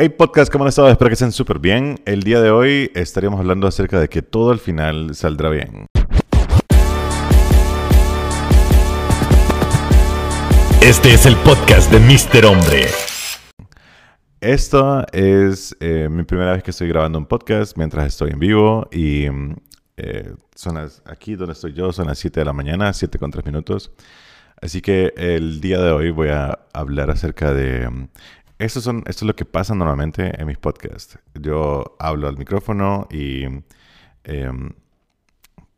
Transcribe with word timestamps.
Hey 0.00 0.10
podcast, 0.10 0.52
¿cómo 0.52 0.62
han 0.64 0.68
estado? 0.68 0.88
Espero 0.90 1.08
que 1.08 1.14
estén 1.14 1.32
súper 1.32 1.58
bien. 1.58 2.00
El 2.04 2.22
día 2.22 2.40
de 2.40 2.50
hoy 2.52 2.90
estaríamos 2.94 3.40
hablando 3.40 3.66
acerca 3.66 3.98
de 3.98 4.08
que 4.08 4.22
todo 4.22 4.52
al 4.52 4.60
final 4.60 5.12
saldrá 5.16 5.50
bien. 5.50 5.86
Este 10.82 11.12
es 11.12 11.26
el 11.26 11.36
podcast 11.38 11.90
de 11.92 11.98
Mr. 12.00 12.46
Hombre. 12.46 12.86
Esto 14.40 15.04
es 15.12 15.76
eh, 15.80 16.08
mi 16.10 16.22
primera 16.22 16.52
vez 16.52 16.62
que 16.62 16.70
estoy 16.70 16.88
grabando 16.88 17.18
un 17.18 17.26
podcast 17.26 17.76
mientras 17.76 18.06
estoy 18.06 18.30
en 18.30 18.38
vivo 18.38 18.88
y 18.92 19.26
eh, 19.96 20.32
son 20.54 20.76
las- 20.76 21.02
aquí 21.04 21.34
donde 21.34 21.52
estoy 21.54 21.72
yo 21.74 21.92
son 21.92 22.06
las 22.06 22.18
7 22.18 22.40
de 22.40 22.46
la 22.46 22.52
mañana, 22.52 22.92
7 22.92 23.18
con 23.18 23.30
3 23.30 23.44
minutos. 23.44 23.90
Así 24.60 24.80
que 24.80 25.12
el 25.16 25.60
día 25.60 25.78
de 25.80 25.90
hoy 25.92 26.10
voy 26.10 26.28
a 26.30 26.58
hablar 26.72 27.10
acerca 27.10 27.52
de... 27.52 27.88
Esto, 28.58 28.80
son, 28.80 28.98
esto 29.06 29.24
es 29.24 29.26
lo 29.28 29.36
que 29.36 29.44
pasa 29.44 29.74
normalmente 29.74 30.32
en 30.40 30.46
mis 30.46 30.58
podcasts. 30.58 31.18
Yo 31.40 31.96
hablo 32.00 32.26
al 32.26 32.36
micrófono 32.36 33.06
y 33.10 33.44
em, 34.24 34.70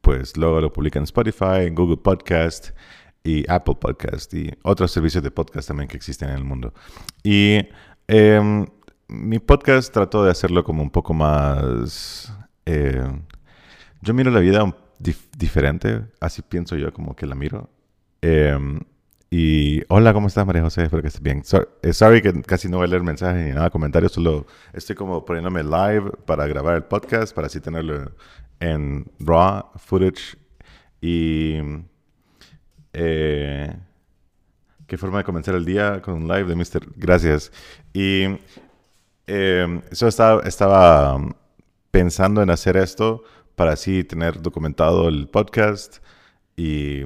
pues 0.01 0.37
luego 0.37 0.61
lo 0.63 0.73
publican 0.73 1.03
en 1.03 1.05
Spotify, 1.05 1.69
Google 1.71 1.99
Podcast 1.99 2.71
y 3.23 3.45
Apple 3.51 3.75
Podcast 3.79 4.33
y 4.33 4.51
otros 4.63 4.93
servicios 4.93 5.23
de 5.23 5.31
podcast 5.31 5.69
también 5.69 5.89
que 5.89 5.97
existen 5.99 6.31
en 6.31 6.37
el 6.37 6.45
mundo. 6.45 6.73
Y 7.23 7.69
em, 8.09 8.67
mi 9.09 9.39
podcast 9.41 9.93
trato 9.93 10.25
de 10.25 10.31
hacerlo 10.31 10.65
como 10.65 10.83
un 10.83 10.91
poco 10.91 11.13
más... 11.13 12.33
eh, 12.65 13.05
yo 14.01 14.15
miro 14.15 14.31
la 14.31 14.41
vida 14.41 14.75
diferente, 15.37 16.07
así 16.21 16.41
pienso 16.41 16.77
yo 16.77 16.93
como 16.95 17.15
que 17.15 17.27
la 17.27 17.35
miro. 17.35 17.69
Em, 18.23 18.81
y 19.33 19.83
hola, 19.89 20.13
¿cómo 20.13 20.27
estás, 20.27 20.45
María 20.45 20.63
José? 20.63 20.83
Espero 20.83 21.03
que 21.03 21.09
estés 21.09 21.23
bien. 21.23 21.45
Eh, 21.83 21.93
sorry 21.93 22.21
que 22.21 22.43
casi 22.43 22.69
no 22.69 22.79
voy 22.79 22.87
a 22.87 22.89
leer 22.89 23.03
mensajes 23.05 23.47
ni 23.47 23.53
nada, 23.53 23.71
comentarios, 23.71 24.13
solo 24.13 24.45
estoy 24.73 24.97
como 24.97 25.25
poniéndome 25.25 25.63
live 25.63 26.11
para 26.27 26.49
grabar 26.49 26.75
el 26.75 26.83
podcast, 26.85 27.33
para 27.33 27.47
así 27.47 27.61
tenerlo 27.61 28.13
en 28.59 29.07
raw 29.21 29.71
footage. 29.77 30.37
Y 31.01 31.59
eh, 32.93 33.77
qué 34.89 34.99
forma 34.99 35.19
de 35.19 35.25
comenzar 35.25 35.55
el 35.55 35.65
día 35.65 36.03
con 36.03 36.15
un 36.15 36.27
live 36.27 36.45
de 36.45 36.57
Mr. 36.57 36.93
Gracias. 36.97 37.53
Y 37.93 38.25
eh, 39.29 39.81
eso 39.93 40.09
estaba, 40.09 40.43
estaba 40.43 41.15
um, 41.15 41.33
pensando 41.93 42.43
en 42.43 42.51
hacer 42.51 42.77
esto 42.77 43.23
para 43.55 43.73
así 43.75 44.03
tener 44.03 44.43
documentado 44.43 45.09
el 45.09 45.29
podcast 45.29 45.99
y 46.57 47.05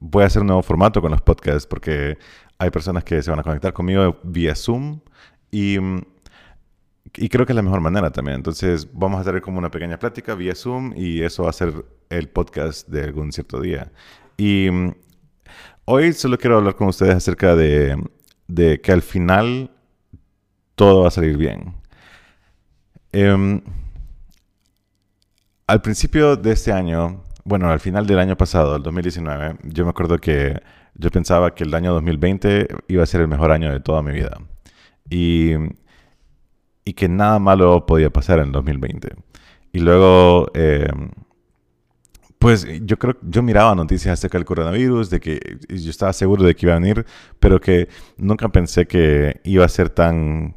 voy 0.00 0.24
a 0.24 0.26
hacer 0.26 0.40
un 0.40 0.48
nuevo 0.48 0.62
formato 0.62 1.00
con 1.00 1.10
los 1.10 1.20
podcasts 1.20 1.66
porque 1.66 2.18
hay 2.58 2.70
personas 2.70 3.04
que 3.04 3.22
se 3.22 3.30
van 3.30 3.38
a 3.38 3.42
conectar 3.42 3.72
conmigo 3.72 4.18
vía 4.22 4.54
Zoom 4.54 5.00
y, 5.50 5.76
y 7.16 7.28
creo 7.28 7.46
que 7.46 7.52
es 7.52 7.56
la 7.56 7.62
mejor 7.62 7.80
manera 7.80 8.10
también. 8.10 8.36
Entonces 8.36 8.88
vamos 8.92 9.18
a 9.18 9.20
hacer 9.20 9.40
como 9.42 9.58
una 9.58 9.70
pequeña 9.70 9.98
plática 9.98 10.34
vía 10.34 10.54
Zoom 10.54 10.92
y 10.96 11.22
eso 11.22 11.44
va 11.44 11.50
a 11.50 11.52
ser 11.52 11.84
el 12.08 12.28
podcast 12.28 12.88
de 12.88 13.04
algún 13.04 13.32
cierto 13.32 13.60
día. 13.60 13.92
Y 14.36 14.68
hoy 15.84 16.12
solo 16.12 16.38
quiero 16.38 16.56
hablar 16.56 16.74
con 16.74 16.88
ustedes 16.88 17.14
acerca 17.14 17.54
de, 17.54 18.02
de 18.48 18.80
que 18.80 18.92
al 18.92 19.02
final 19.02 19.70
todo 20.74 21.02
va 21.02 21.08
a 21.08 21.10
salir 21.10 21.36
bien. 21.36 21.74
Em, 23.12 23.60
al 25.66 25.82
principio 25.82 26.36
de 26.36 26.52
este 26.52 26.72
año, 26.72 27.22
bueno, 27.50 27.68
al 27.70 27.80
final 27.80 28.06
del 28.06 28.18
año 28.20 28.36
pasado, 28.36 28.76
el 28.76 28.82
2019, 28.82 29.56
yo 29.64 29.84
me 29.84 29.90
acuerdo 29.90 30.18
que 30.18 30.60
yo 30.94 31.10
pensaba 31.10 31.54
que 31.54 31.64
el 31.64 31.74
año 31.74 31.92
2020 31.92 32.68
iba 32.88 33.02
a 33.02 33.06
ser 33.06 33.20
el 33.22 33.28
mejor 33.28 33.50
año 33.50 33.72
de 33.72 33.80
toda 33.80 34.02
mi 34.02 34.12
vida. 34.12 34.38
Y, 35.10 35.52
y 36.84 36.92
que 36.94 37.08
nada 37.08 37.38
malo 37.38 37.86
podía 37.86 38.10
pasar 38.10 38.38
en 38.38 38.46
el 38.46 38.52
2020. 38.52 39.08
Y 39.72 39.80
luego, 39.80 40.48
eh, 40.54 40.88
pues 42.38 42.66
yo 42.86 42.98
creo, 42.98 43.16
yo 43.22 43.42
miraba 43.42 43.74
noticias 43.74 44.14
acerca 44.14 44.38
del 44.38 44.46
coronavirus, 44.46 45.10
de 45.10 45.20
que 45.20 45.58
yo 45.68 45.90
estaba 45.90 46.12
seguro 46.14 46.42
de 46.44 46.54
que 46.54 46.66
iba 46.66 46.74
a 46.74 46.78
venir, 46.78 47.04
pero 47.38 47.60
que 47.60 47.88
nunca 48.16 48.48
pensé 48.48 48.86
que 48.86 49.40
iba 49.44 49.64
a 49.64 49.68
ser 49.68 49.90
tan 49.90 50.56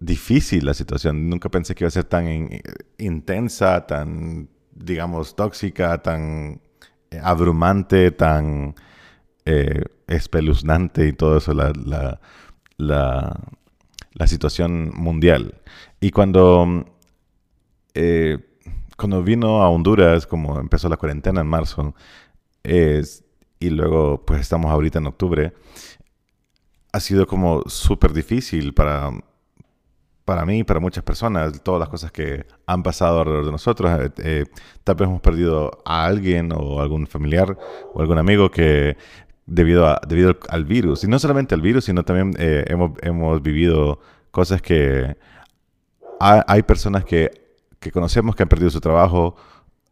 difícil 0.00 0.66
la 0.66 0.74
situación. 0.74 1.28
Nunca 1.30 1.48
pensé 1.48 1.74
que 1.74 1.84
iba 1.84 1.88
a 1.88 1.92
ser 1.92 2.04
tan 2.04 2.28
in- 2.28 2.62
intensa, 2.98 3.86
tan, 3.86 4.48
digamos, 4.74 5.36
tóxica, 5.36 6.02
tan 6.02 6.60
eh, 7.10 7.20
abrumante, 7.22 8.10
tan 8.10 8.74
eh, 9.44 9.82
espeluznante 10.06 11.06
y 11.06 11.12
todo 11.12 11.38
eso, 11.38 11.54
la, 11.54 11.72
la, 11.84 12.20
la, 14.12 14.26
situación 14.26 14.90
mundial. 14.94 15.60
Y 16.00 16.10
cuando, 16.10 16.84
eh, 17.94 18.38
cuando 18.96 19.22
vino 19.22 19.62
a 19.62 19.68
Honduras, 19.68 20.26
como 20.26 20.58
empezó 20.60 20.88
la 20.88 20.96
cuarentena 20.96 21.40
en 21.40 21.46
marzo, 21.46 21.94
y 22.64 23.70
luego 23.70 24.24
pues 24.24 24.40
estamos 24.40 24.70
ahorita 24.70 24.98
en 24.98 25.06
octubre, 25.06 25.52
ha 26.92 27.00
sido 27.00 27.26
como 27.26 27.62
súper 27.66 28.12
difícil 28.12 28.72
para, 28.72 29.10
para 30.24 30.44
mí 30.46 30.64
para 30.64 30.80
muchas 30.80 31.04
personas, 31.04 31.62
todas 31.62 31.80
las 31.80 31.88
cosas 31.88 32.10
que 32.12 32.46
han 32.66 32.82
pasado 32.82 33.20
alrededor 33.20 33.44
de 33.46 33.52
nosotros. 33.52 33.90
Eh, 34.00 34.10
eh, 34.18 34.44
tal 34.84 34.94
vez 34.96 35.08
hemos 35.08 35.20
perdido 35.20 35.82
a 35.84 36.04
alguien 36.06 36.52
o 36.52 36.80
algún 36.80 37.06
familiar 37.06 37.58
o 37.92 38.00
algún 38.00 38.18
amigo 38.18 38.50
que 38.50 38.96
debido, 39.46 39.86
a- 39.86 40.00
debido 40.08 40.36
al, 40.48 40.64
virus, 40.64 41.04
y 41.04 41.08
no 41.08 41.18
solamente 41.18 41.54
al 41.54 41.60
virus, 41.60 41.84
sino 41.84 42.02
también 42.04 42.34
eh, 42.38 42.64
hemos, 42.68 42.92
hemos 43.02 43.42
vivido 43.42 44.00
cosas 44.30 44.62
que 44.62 45.16
ha- 46.20 46.44
hay 46.48 46.62
personas 46.62 47.04
que, 47.04 47.30
que 47.80 47.90
conocemos 47.92 48.34
que 48.34 48.42
han 48.44 48.48
perdido 48.48 48.70
su 48.70 48.80
trabajo 48.80 49.36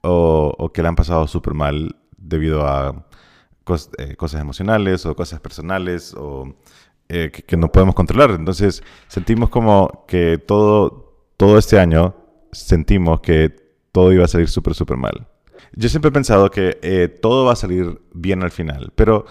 o, 0.03 0.71
que 0.73 0.83
le 0.83 0.89
han 0.89 0.97
pasado 0.97 1.27
súper 1.27 1.55
mal 1.55 1.97
debido 2.17 2.67
a 2.67 3.05
cos- 3.65 3.91
cosas 4.17 4.41
emocionales 4.41 5.05
o 5.07 5.15
cosas 5.15 5.41
personales 5.41 6.15
o 6.17 6.55
eh, 7.09 7.31
que, 7.33 7.43
que 7.43 7.57
no 7.57 7.71
podemos 7.71 7.95
controlar. 7.95 8.31
Entonces 8.31 8.83
sentimos 9.09 9.49
como 9.51 10.05
que 10.07 10.39
todo, 10.39 11.27
todo 11.37 11.59
este 11.59 11.79
año 11.79 12.15
sentimos 12.53 13.21
que 13.21 13.55
todo 13.93 14.13
iba 14.13 14.25
a 14.25 14.29
salir 14.29 14.49
súper, 14.49 14.75
súper 14.75 14.97
mal. 14.97 15.29
Yo 15.75 15.89
siempre 15.89 16.11
he 16.11 16.13
pensado 16.13 16.51
que 16.51 16.79
eh, 16.83 17.09
todo 17.09 17.47
va 17.47 17.53
a 17.53 17.57
salir 17.57 18.01
bien 18.13 18.43
al 18.43 18.51
final, 18.51 18.93
pero 18.95 19.25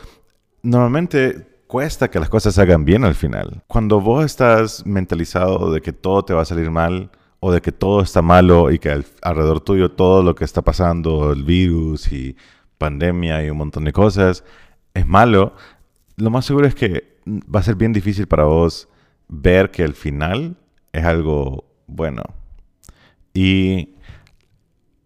normalmente 0.63 1.47
cuesta 1.67 2.09
que 2.09 2.19
las 2.19 2.29
cosas 2.29 2.55
se 2.55 2.61
hagan 2.61 2.83
bien 2.83 3.03
al 3.03 3.15
final. 3.15 3.63
Cuando 3.67 4.01
vos 4.01 4.25
estás 4.25 4.85
mentalizado 4.85 5.71
de 5.71 5.81
que 5.81 5.93
todo 5.93 6.25
te 6.25 6.33
va 6.33 6.41
a 6.41 6.45
salir 6.45 6.69
mal 6.71 7.11
o 7.39 7.51
de 7.51 7.61
que 7.61 7.71
todo 7.71 8.01
está 8.01 8.21
malo 8.21 8.71
y 8.71 8.79
que 8.79 8.89
al- 8.89 9.05
alrededor 9.21 9.61
tuyo 9.61 9.91
todo 9.91 10.21
lo 10.23 10.35
que 10.35 10.43
está 10.43 10.61
pasando, 10.61 11.31
el 11.31 11.43
virus 11.43 12.11
y 12.11 12.35
pandemia 12.77 13.43
y 13.45 13.49
un 13.49 13.57
montón 13.57 13.85
de 13.85 13.93
cosas, 13.93 14.43
es 14.93 15.07
malo, 15.07 15.53
lo 16.17 16.29
más 16.29 16.45
seguro 16.45 16.67
es 16.67 16.75
que 16.75 17.10
va 17.25 17.59
a 17.59 17.63
ser 17.63 17.75
bien 17.75 17.93
difícil 17.93 18.27
para 18.27 18.43
vos 18.43 18.89
ver 19.27 19.71
que 19.71 19.83
el 19.83 19.93
final 19.93 20.57
es 20.91 21.05
algo 21.05 21.65
bueno. 21.87 22.23
Y 23.33 23.95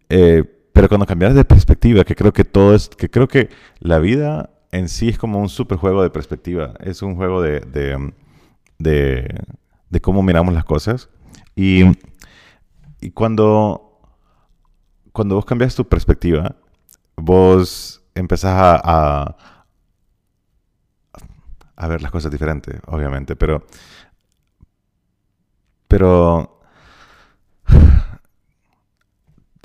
eh, 0.09 0.43
pero 0.75 0.89
cuando 0.89 1.05
cambias 1.05 1.33
de 1.33 1.45
perspectiva, 1.45 2.03
que 2.03 2.15
creo 2.15 2.33
que 2.33 2.43
todo 2.43 2.75
es, 2.75 2.89
que 2.89 3.09
creo 3.09 3.29
que 3.29 3.49
la 3.79 3.99
vida 3.99 4.49
en 4.71 4.89
sí 4.89 5.07
es 5.07 5.17
como 5.17 5.39
un 5.39 5.47
super 5.47 5.77
juego 5.77 6.03
de 6.03 6.09
perspectiva. 6.09 6.73
Es 6.81 7.01
un 7.01 7.15
juego 7.15 7.41
de, 7.41 7.61
de, 7.61 8.13
de, 8.77 9.39
de 9.89 10.01
cómo 10.01 10.21
miramos 10.21 10.53
las 10.53 10.65
cosas. 10.65 11.09
Y, 11.55 11.83
y 12.99 13.11
cuando, 13.11 14.01
cuando 15.13 15.35
vos 15.35 15.45
cambias 15.45 15.75
tu 15.75 15.87
perspectiva, 15.87 16.57
vos 17.15 18.03
empezás 18.13 18.51
a, 18.51 18.81
a, 18.83 19.37
a 21.75 21.87
ver 21.87 22.01
las 22.01 22.11
cosas 22.11 22.31
diferentes, 22.31 22.79
obviamente. 22.87 23.35
Pero, 23.35 23.65
pero 25.87 26.59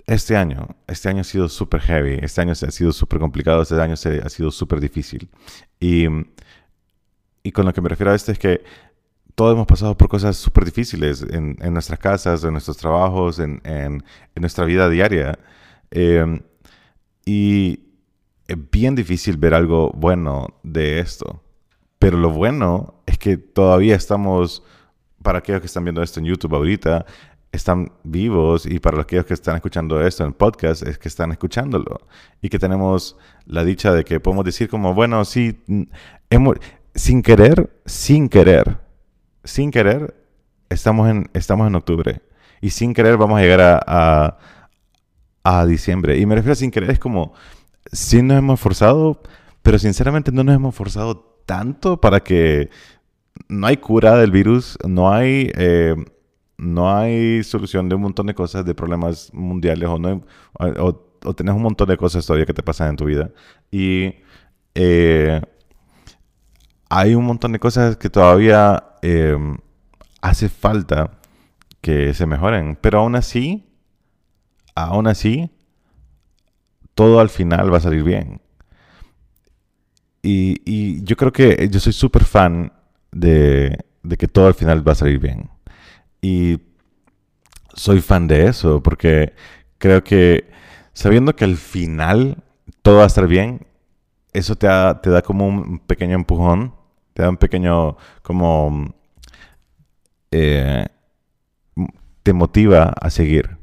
este 0.06 0.36
año, 0.36 0.68
este 0.88 1.08
año 1.08 1.20
ha 1.20 1.24
sido 1.24 1.48
súper 1.48 1.80
heavy, 1.82 2.18
este 2.22 2.40
año 2.40 2.52
ha 2.52 2.54
sido 2.54 2.92
súper 2.92 3.20
complicado, 3.20 3.62
este 3.62 3.80
año 3.80 3.94
ha 3.94 4.28
sido 4.28 4.50
súper 4.50 4.80
difícil. 4.80 5.30
Y, 5.78 6.06
y 7.42 7.52
con 7.52 7.64
lo 7.66 7.72
que 7.72 7.80
me 7.80 7.88
refiero 7.88 8.12
a 8.12 8.14
esto 8.14 8.32
es 8.32 8.38
que 8.38 8.62
todos 9.34 9.54
hemos 9.54 9.66
pasado 9.66 9.96
por 9.96 10.08
cosas 10.08 10.36
súper 10.36 10.64
difíciles 10.64 11.22
en, 11.22 11.56
en 11.60 11.72
nuestras 11.72 11.98
casas, 11.98 12.44
en 12.44 12.52
nuestros 12.52 12.76
trabajos, 12.76 13.38
en, 13.38 13.60
en- 13.64 14.04
en 14.34 14.40
nuestra 14.40 14.64
vida 14.64 14.88
diaria. 14.88 15.38
Eh, 15.90 16.42
y 17.24 17.80
es 18.48 18.56
bien 18.70 18.94
difícil 18.94 19.36
ver 19.36 19.54
algo 19.54 19.90
bueno 19.92 20.48
de 20.62 21.00
esto. 21.00 21.42
Pero 22.00 22.16
lo 22.16 22.30
bueno 22.30 22.94
es 23.04 23.18
que 23.18 23.36
todavía 23.36 23.94
estamos, 23.94 24.64
para 25.22 25.40
aquellos 25.40 25.60
que 25.60 25.66
están 25.66 25.84
viendo 25.84 26.02
esto 26.02 26.18
en 26.18 26.24
YouTube 26.24 26.54
ahorita, 26.56 27.04
están 27.52 27.92
vivos 28.04 28.64
y 28.64 28.78
para 28.78 29.02
aquellos 29.02 29.26
que 29.26 29.34
están 29.34 29.56
escuchando 29.56 30.00
esto 30.04 30.24
en 30.24 30.32
podcast 30.32 30.82
es 30.82 30.96
que 30.96 31.08
están 31.08 31.30
escuchándolo 31.30 32.00
y 32.40 32.48
que 32.48 32.58
tenemos 32.58 33.18
la 33.44 33.64
dicha 33.64 33.92
de 33.92 34.04
que 34.04 34.18
podemos 34.18 34.46
decir 34.46 34.70
como, 34.70 34.94
bueno, 34.94 35.26
sí, 35.26 35.60
hemos, 36.30 36.56
sin 36.94 37.20
querer, 37.20 37.70
sin 37.84 38.30
querer, 38.30 38.78
sin 39.44 39.70
querer, 39.70 40.14
estamos 40.70 41.06
en, 41.10 41.28
estamos 41.34 41.66
en 41.66 41.74
octubre. 41.74 42.22
Y 42.62 42.70
sin 42.70 42.94
querer 42.94 43.18
vamos 43.18 43.38
a 43.38 43.42
llegar 43.42 43.60
a, 43.60 43.80
a, 43.86 44.38
a 45.44 45.66
diciembre. 45.66 46.16
Y 46.16 46.24
me 46.24 46.34
refiero 46.34 46.52
a 46.52 46.56
sin 46.56 46.70
querer, 46.70 46.92
es 46.92 46.98
como, 46.98 47.34
sí 47.92 48.22
nos 48.22 48.38
hemos 48.38 48.58
forzado, 48.58 49.20
pero 49.60 49.78
sinceramente 49.78 50.32
no 50.32 50.44
nos 50.44 50.54
hemos 50.54 50.74
forzado 50.74 51.29
tanto 51.50 52.00
para 52.00 52.20
que 52.20 52.70
no 53.48 53.66
hay 53.66 53.76
cura 53.76 54.16
del 54.16 54.30
virus, 54.30 54.78
no 54.86 55.12
hay, 55.12 55.50
eh, 55.56 55.96
no 56.58 56.96
hay 56.96 57.42
solución 57.42 57.88
de 57.88 57.96
un 57.96 58.02
montón 58.02 58.26
de 58.28 58.34
cosas, 58.34 58.64
de 58.64 58.72
problemas 58.72 59.34
mundiales, 59.34 59.88
o, 59.88 59.98
no, 59.98 60.22
o, 60.60 61.02
o 61.24 61.34
tenés 61.34 61.52
un 61.52 61.62
montón 61.62 61.88
de 61.88 61.96
cosas 61.96 62.24
todavía 62.24 62.46
que 62.46 62.54
te 62.54 62.62
pasan 62.62 62.90
en 62.90 62.96
tu 62.96 63.04
vida. 63.04 63.30
Y 63.68 64.14
eh, 64.76 65.42
hay 66.88 67.16
un 67.16 67.24
montón 67.24 67.50
de 67.50 67.58
cosas 67.58 67.96
que 67.96 68.10
todavía 68.10 68.84
eh, 69.02 69.36
hace 70.20 70.48
falta 70.48 71.18
que 71.80 72.14
se 72.14 72.26
mejoren, 72.26 72.78
pero 72.80 73.00
aún 73.00 73.16
así, 73.16 73.66
aún 74.76 75.08
así, 75.08 75.50
todo 76.94 77.18
al 77.18 77.28
final 77.28 77.72
va 77.72 77.78
a 77.78 77.80
salir 77.80 78.04
bien. 78.04 78.40
Y, 80.22 80.60
y 80.64 81.02
yo 81.04 81.16
creo 81.16 81.32
que 81.32 81.68
yo 81.70 81.80
soy 81.80 81.92
súper 81.92 82.24
fan 82.24 82.72
de, 83.12 83.78
de, 84.02 84.16
que 84.16 84.28
todo 84.28 84.46
al 84.46 84.54
final 84.54 84.86
va 84.86 84.92
a 84.92 84.96
salir 84.96 85.18
bien. 85.18 85.50
Y 86.20 86.60
soy 87.74 88.00
fan 88.00 88.26
de 88.28 88.46
eso 88.46 88.82
porque 88.82 89.34
creo 89.78 90.04
que 90.04 90.50
sabiendo 90.92 91.34
que 91.34 91.44
al 91.44 91.56
final 91.56 92.42
todo 92.82 92.98
va 92.98 93.04
a 93.04 93.06
estar 93.06 93.26
bien, 93.26 93.66
eso 94.32 94.56
te 94.56 94.66
da, 94.66 95.00
te 95.00 95.10
da 95.10 95.22
como 95.22 95.46
un 95.46 95.78
pequeño 95.80 96.14
empujón, 96.14 96.74
te 97.14 97.22
da 97.22 97.30
un 97.30 97.36
pequeño 97.36 97.96
como... 98.22 98.94
Eh, 100.32 100.86
te 102.22 102.32
motiva 102.32 102.92
a 103.00 103.10
seguir. 103.10 103.59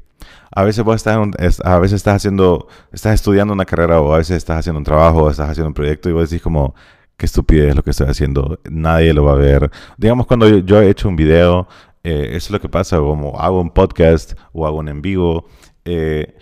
A 0.50 0.64
veces 0.64 0.84
vos 0.84 0.96
estás, 0.96 1.18
a 1.64 1.78
veces 1.78 1.96
estás 1.96 2.16
haciendo, 2.16 2.68
estás 2.92 3.14
estudiando 3.14 3.52
una 3.52 3.64
carrera 3.64 4.00
o 4.00 4.12
a 4.12 4.18
veces 4.18 4.36
estás 4.36 4.58
haciendo 4.58 4.78
un 4.78 4.84
trabajo 4.84 5.24
o 5.24 5.30
estás 5.30 5.50
haciendo 5.50 5.68
un 5.68 5.74
proyecto 5.74 6.08
y 6.08 6.12
vos 6.12 6.30
decís 6.30 6.42
como, 6.42 6.74
qué 7.16 7.26
estupidez 7.26 7.74
lo 7.74 7.82
que 7.82 7.90
estoy 7.90 8.06
haciendo, 8.06 8.60
nadie 8.70 9.12
lo 9.12 9.24
va 9.24 9.32
a 9.32 9.36
ver. 9.36 9.70
Digamos 9.98 10.26
cuando 10.26 10.48
yo, 10.48 10.80
he 10.80 10.88
hecho 10.88 11.08
un 11.08 11.16
video, 11.16 11.68
eh, 12.04 12.28
eso 12.30 12.46
es 12.46 12.50
lo 12.50 12.60
que 12.60 12.68
pasa, 12.68 12.98
como 12.98 13.38
hago 13.38 13.60
un 13.60 13.70
podcast 13.70 14.34
o 14.52 14.66
hago 14.66 14.78
un 14.78 14.88
en 14.88 15.02
vivo, 15.02 15.46
eh, 15.84 16.36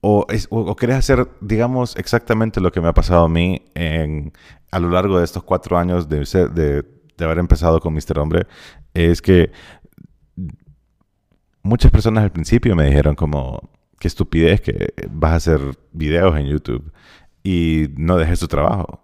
o, 0.00 0.26
es, 0.28 0.46
o, 0.50 0.74
querés 0.76 0.96
hacer, 0.96 1.28
digamos, 1.40 1.96
exactamente 1.96 2.60
lo 2.60 2.70
que 2.72 2.80
me 2.80 2.88
ha 2.88 2.94
pasado 2.94 3.24
a 3.24 3.28
mí 3.28 3.62
en, 3.74 4.32
a 4.70 4.78
lo 4.78 4.90
largo 4.90 5.18
de 5.18 5.24
estos 5.24 5.42
cuatro 5.44 5.78
años 5.78 6.08
de, 6.08 6.18
de, 6.54 6.84
de 7.16 7.24
haber 7.24 7.38
empezado 7.38 7.80
con 7.80 7.94
Mister 7.94 8.18
Hombre, 8.18 8.46
es 8.94 9.22
que 9.22 9.50
muchas 11.66 11.90
personas 11.90 12.24
al 12.24 12.32
principio 12.32 12.74
me 12.74 12.84
dijeron 12.86 13.14
como, 13.14 13.68
qué 13.98 14.08
estupidez 14.08 14.60
que 14.60 14.94
vas 15.10 15.32
a 15.32 15.36
hacer 15.36 15.60
videos 15.92 16.36
en 16.36 16.46
YouTube 16.46 16.92
y 17.42 17.88
no 17.96 18.16
dejes 18.16 18.40
tu 18.40 18.48
trabajo. 18.48 19.00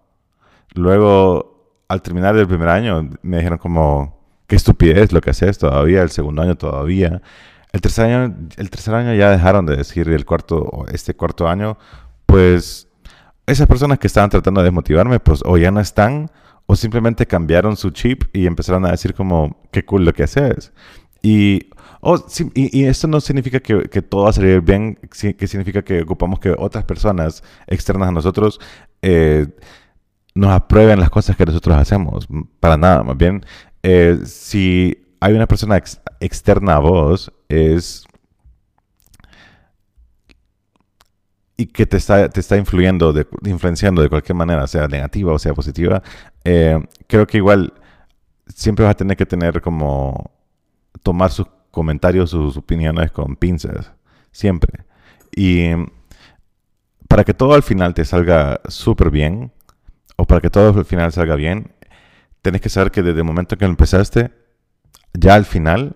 Luego, 0.73 1.83
al 1.87 2.01
terminar 2.01 2.35
el 2.35 2.47
primer 2.47 2.69
año, 2.69 3.09
me 3.21 3.37
dijeron 3.37 3.59
como, 3.59 4.19
qué 4.47 4.55
estupidez 4.55 5.11
lo 5.11 5.21
que 5.21 5.31
haces 5.31 5.57
todavía, 5.57 6.01
el 6.01 6.09
segundo 6.09 6.41
año 6.41 6.55
todavía. 6.55 7.21
El 7.71 7.81
tercer 7.81 8.05
año, 8.05 8.35
el 8.57 8.69
tercer 8.69 8.93
año 8.93 9.13
ya 9.13 9.29
dejaron 9.29 9.65
de 9.65 9.75
decir, 9.75 10.09
el 10.09 10.25
cuarto, 10.25 10.85
este 10.91 11.15
cuarto 11.15 11.47
año, 11.47 11.77
pues 12.25 12.87
esas 13.45 13.67
personas 13.67 13.99
que 13.99 14.07
estaban 14.07 14.29
tratando 14.29 14.61
de 14.61 14.65
desmotivarme, 14.65 15.19
pues 15.19 15.41
o 15.45 15.57
ya 15.57 15.71
no 15.71 15.79
están, 15.79 16.29
o 16.65 16.75
simplemente 16.75 17.25
cambiaron 17.25 17.75
su 17.75 17.91
chip 17.91 18.23
y 18.33 18.47
empezaron 18.47 18.85
a 18.85 18.91
decir 18.91 19.13
como, 19.13 19.61
qué 19.71 19.83
cool 19.85 20.05
lo 20.05 20.13
que 20.13 20.23
haces. 20.23 20.71
Y 21.23 21.71
Oh, 22.05 22.17
sí, 22.17 22.51
y, 22.53 22.83
esto 22.83 23.07
no 23.07 23.21
significa 23.21 23.61
que, 23.61 23.83
que, 23.83 24.01
todo 24.01 24.23
va 24.23 24.31
a 24.31 24.33
salir 24.33 24.59
bien, 24.59 24.95
que 24.95 25.47
significa 25.47 25.83
que 25.83 26.01
ocupamos 26.01 26.37
que 26.37 26.53
otras 26.57 26.83
personas 26.83 27.43
externas 27.65 28.09
a 28.09 28.11
nosotros 28.11 28.59
eh, 29.01 29.47
nos 30.35 30.51
aprueben 30.51 30.99
las 30.99 31.09
cosas 31.09 31.37
que 31.37 31.45
nosotros 31.45 31.77
hacemos. 31.77 32.27
Para 32.59 32.75
nada, 32.75 33.03
más 33.03 33.15
bien, 33.17 33.45
eh, 33.83 34.19
si 34.25 34.97
hay 35.21 35.33
una 35.33 35.47
persona 35.47 35.77
ex, 35.77 36.01
externa 36.19 36.75
a 36.75 36.79
vos, 36.79 37.31
es... 37.47 38.05
y 41.55 41.67
que 41.67 41.85
te 41.85 41.95
está, 41.95 42.27
te 42.29 42.41
está 42.41 42.57
influyendo, 42.57 43.13
de, 43.13 43.25
influenciando 43.45 44.01
de 44.01 44.09
cualquier 44.09 44.35
manera, 44.35 44.67
sea 44.67 44.89
negativa 44.89 45.31
o 45.31 45.39
sea 45.39 45.53
positiva, 45.53 46.03
eh, 46.43 46.77
creo 47.07 47.25
que 47.27 47.37
igual 47.37 47.73
siempre 48.47 48.83
vas 48.83 48.91
a 48.91 48.97
tener 48.97 49.15
que 49.15 49.25
tener 49.25 49.61
como 49.61 50.33
tomar 51.01 51.31
sus 51.31 51.47
comentarios, 51.71 52.29
sus 52.29 52.57
opiniones 52.57 53.11
con 53.11 53.35
pinzas, 53.35 53.91
siempre. 54.31 54.85
Y 55.35 55.69
para 57.07 57.23
que 57.23 57.33
todo 57.33 57.53
al 57.53 57.63
final 57.63 57.93
te 57.93 58.05
salga 58.05 58.61
súper 58.67 59.09
bien, 59.09 59.51
o 60.15 60.25
para 60.25 60.41
que 60.41 60.49
todo 60.49 60.77
al 60.77 60.85
final 60.85 61.11
salga 61.11 61.35
bien, 61.35 61.73
tenés 62.41 62.61
que 62.61 62.69
saber 62.69 62.91
que 62.91 63.01
desde 63.01 63.19
el 63.19 63.25
momento 63.25 63.57
que 63.57 63.65
empezaste, 63.65 64.31
ya 65.13 65.35
al 65.35 65.45
final 65.45 65.95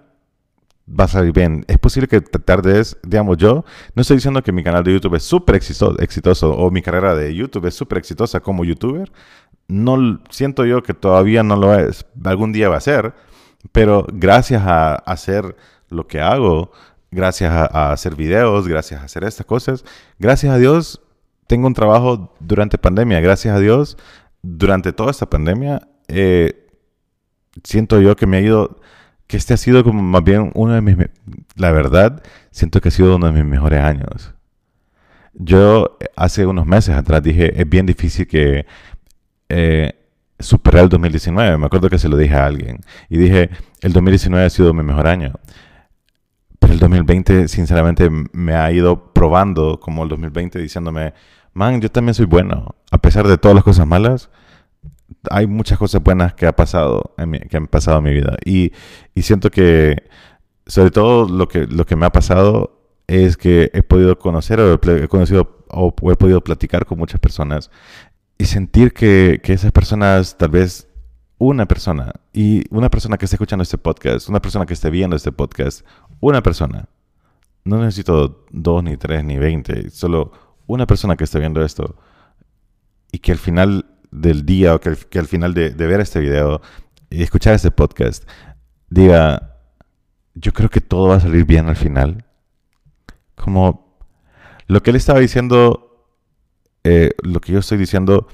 va 0.87 1.03
a 1.03 1.07
salir 1.07 1.33
bien. 1.33 1.65
Es 1.67 1.77
posible 1.77 2.07
que 2.07 2.21
te 2.21 2.39
tardes, 2.39 2.97
digamos, 3.03 3.37
yo 3.37 3.65
no 3.93 4.01
estoy 4.01 4.17
diciendo 4.17 4.41
que 4.41 4.51
mi 4.51 4.63
canal 4.63 4.83
de 4.83 4.93
YouTube 4.93 5.15
es 5.15 5.23
súper 5.23 5.55
exitoso, 5.55 5.99
exitoso 5.99 6.53
o 6.55 6.71
mi 6.71 6.81
carrera 6.81 7.15
de 7.15 7.35
YouTube 7.35 7.65
es 7.65 7.75
súper 7.75 7.97
exitosa 7.97 8.39
como 8.39 8.63
youtuber. 8.63 9.11
No 9.67 10.21
siento 10.29 10.65
yo 10.65 10.81
que 10.83 10.93
todavía 10.93 11.43
no 11.43 11.57
lo 11.57 11.75
es. 11.75 12.05
Algún 12.23 12.53
día 12.53 12.69
va 12.69 12.77
a 12.77 12.81
ser, 12.81 13.13
pero 13.71 14.05
gracias 14.11 14.63
a 14.65 14.95
hacer 14.95 15.55
lo 15.89 16.07
que 16.07 16.19
hago, 16.21 16.71
gracias 17.11 17.51
a, 17.53 17.91
hacer 17.91 18.15
videos, 18.15 18.67
gracias 18.67 19.01
a 19.01 19.05
hacer 19.05 19.23
estas 19.23 19.45
cosas, 19.45 19.85
gracias 20.19 20.53
a 20.53 20.57
Dios 20.57 21.01
tengo 21.47 21.67
un 21.67 21.73
trabajo 21.73 22.35
durante 22.39 22.77
pandemia. 22.77 23.21
Gracias 23.21 23.55
a 23.55 23.59
Dios, 23.59 23.97
durante 24.41 24.93
toda 24.93 25.11
esta 25.11 25.29
pandemia, 25.29 25.87
eh, 26.09 26.67
siento 27.63 27.99
yo 28.01 28.15
que 28.15 28.27
me 28.27 28.37
ha 28.37 28.41
ido, 28.41 28.79
que 29.25 29.37
este 29.37 29.53
ha 29.53 29.57
sido 29.57 29.83
como 29.83 30.03
más 30.03 30.23
bien 30.23 30.51
uno 30.53 30.73
de 30.73 30.81
mis, 30.81 30.97
la 31.55 31.71
verdad, 31.71 32.21
siento 32.51 32.81
que 32.81 32.89
ha 32.89 32.91
sido 32.91 33.15
uno 33.15 33.27
de 33.27 33.31
mis 33.31 33.45
mejores 33.45 33.81
años. 33.81 34.33
Yo 35.33 35.97
hace 36.15 36.45
unos 36.45 36.65
meses 36.65 36.95
atrás 36.95 37.23
dije, 37.23 37.59
es 37.59 37.69
bien 37.69 37.85
difícil 37.85 38.27
que 38.27 38.65
eh, 39.49 39.93
superar 40.39 40.83
el 40.83 40.89
2019. 40.89 41.57
Me 41.57 41.65
acuerdo 41.65 41.89
que 41.89 41.99
se 41.99 42.09
lo 42.09 42.17
dije 42.17 42.35
a 42.35 42.45
alguien. 42.45 42.81
Y 43.09 43.17
dije, 43.17 43.49
el 43.81 43.93
2019 43.93 44.45
ha 44.45 44.49
sido 44.49 44.73
mi 44.73 44.83
mejor 44.83 45.07
año. 45.07 45.33
Pero 46.59 46.73
el 46.73 46.79
2020, 46.79 47.47
sinceramente, 47.47 48.09
me 48.09 48.55
ha 48.55 48.71
ido 48.71 49.13
probando 49.13 49.79
como 49.79 50.03
el 50.03 50.09
2020 50.09 50.59
diciéndome, 50.59 51.13
man, 51.53 51.81
yo 51.81 51.89
también 51.89 52.13
soy 52.13 52.25
bueno. 52.25 52.75
A 52.91 52.97
pesar 52.97 53.27
de 53.27 53.37
todas 53.37 53.55
las 53.55 53.63
cosas 53.63 53.87
malas, 53.87 54.29
hay 55.29 55.47
muchas 55.47 55.77
cosas 55.77 56.01
buenas 56.03 56.33
que, 56.33 56.45
ha 56.45 56.55
pasado 56.55 57.15
que 57.49 57.57
han 57.57 57.67
pasado 57.67 57.99
en 57.99 58.03
mi 58.03 58.13
vida. 58.13 58.37
Y, 58.45 58.73
y 59.15 59.21
siento 59.23 59.49
que, 59.51 60.03
sobre 60.65 60.91
todo, 60.91 61.27
lo 61.27 61.47
que, 61.47 61.67
lo 61.67 61.85
que 61.85 61.95
me 61.95 62.05
ha 62.05 62.11
pasado 62.11 62.73
es 63.07 63.37
que 63.37 63.71
he 63.73 63.83
podido 63.83 64.17
conocer 64.19 64.59
o 64.59 64.73
he 64.73 65.07
conocido 65.07 65.65
o 65.69 65.93
he 66.11 66.15
podido 66.15 66.41
platicar 66.41 66.85
con 66.85 66.97
muchas 66.97 67.19
personas 67.19 67.71
y 68.37 68.45
sentir 68.45 68.93
que, 68.93 69.41
que 69.43 69.53
esas 69.53 69.71
personas, 69.71 70.37
tal 70.37 70.49
vez 70.49 70.87
una 71.37 71.67
persona, 71.67 72.13
y 72.33 72.63
una 72.69 72.89
persona 72.89 73.17
que 73.17 73.25
esté 73.25 73.35
escuchando 73.35 73.63
este 73.63 73.77
podcast, 73.77 74.29
una 74.29 74.41
persona 74.41 74.65
que 74.65 74.73
esté 74.73 74.89
viendo 74.89 75.15
este 75.15 75.31
podcast, 75.31 75.85
una 76.19 76.41
persona, 76.41 76.87
no 77.63 77.79
necesito 77.79 78.45
dos, 78.51 78.83
ni 78.83 78.97
tres, 78.97 79.23
ni 79.23 79.37
veinte, 79.37 79.89
solo 79.89 80.31
una 80.67 80.85
persona 80.85 81.15
que 81.15 81.23
esté 81.23 81.39
viendo 81.39 81.63
esto 81.63 81.95
y 83.11 83.19
que 83.19 83.31
al 83.31 83.37
final 83.37 83.85
del 84.11 84.45
día 84.45 84.75
o 84.75 84.79
que 84.79 84.95
que 84.95 85.19
al 85.19 85.27
final 85.27 85.53
de, 85.53 85.71
de, 85.71 85.87
ver 85.87 85.99
este 85.99 86.19
video 86.19 86.61
y 87.09 87.23
escuchar 87.23 87.53
este 87.53 87.71
podcast 87.71 88.27
diga, 88.89 89.57
yo 90.33 90.53
creo 90.53 90.69
que 90.69 90.81
todo 90.81 91.09
va 91.09 91.15
a 91.15 91.19
salir 91.19 91.45
bien 91.45 91.67
al 91.67 91.75
final. 91.75 92.25
Como 93.35 93.99
lo 94.67 94.81
que 94.81 94.91
él 94.91 94.95
estaba 94.95 95.19
diciendo 95.19 95.86
eh, 96.83 97.11
lo 97.23 97.39
que 97.41 97.53
yo 97.53 97.59
estoy 97.59 97.77
diciendo 97.77 98.27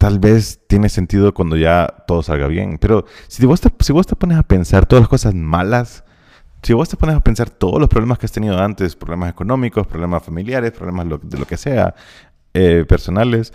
tal 0.00 0.18
vez 0.18 0.60
tiene 0.66 0.88
sentido 0.88 1.34
cuando 1.34 1.58
ya 1.58 1.86
todo 2.06 2.22
salga 2.22 2.46
bien. 2.46 2.78
Pero 2.78 3.04
si 3.28 3.44
vos, 3.44 3.60
te, 3.60 3.68
si 3.80 3.92
vos 3.92 4.06
te 4.06 4.16
pones 4.16 4.38
a 4.38 4.42
pensar 4.42 4.86
todas 4.86 5.02
las 5.02 5.10
cosas 5.10 5.34
malas, 5.34 6.04
si 6.62 6.72
vos 6.72 6.88
te 6.88 6.96
pones 6.96 7.16
a 7.16 7.20
pensar 7.20 7.50
todos 7.50 7.78
los 7.78 7.88
problemas 7.90 8.18
que 8.18 8.24
has 8.24 8.32
tenido 8.32 8.58
antes, 8.58 8.96
problemas 8.96 9.30
económicos, 9.30 9.86
problemas 9.86 10.22
familiares, 10.22 10.72
problemas 10.72 11.06
de 11.22 11.38
lo 11.38 11.44
que 11.46 11.58
sea, 11.58 11.94
eh, 12.54 12.86
personales, 12.88 13.52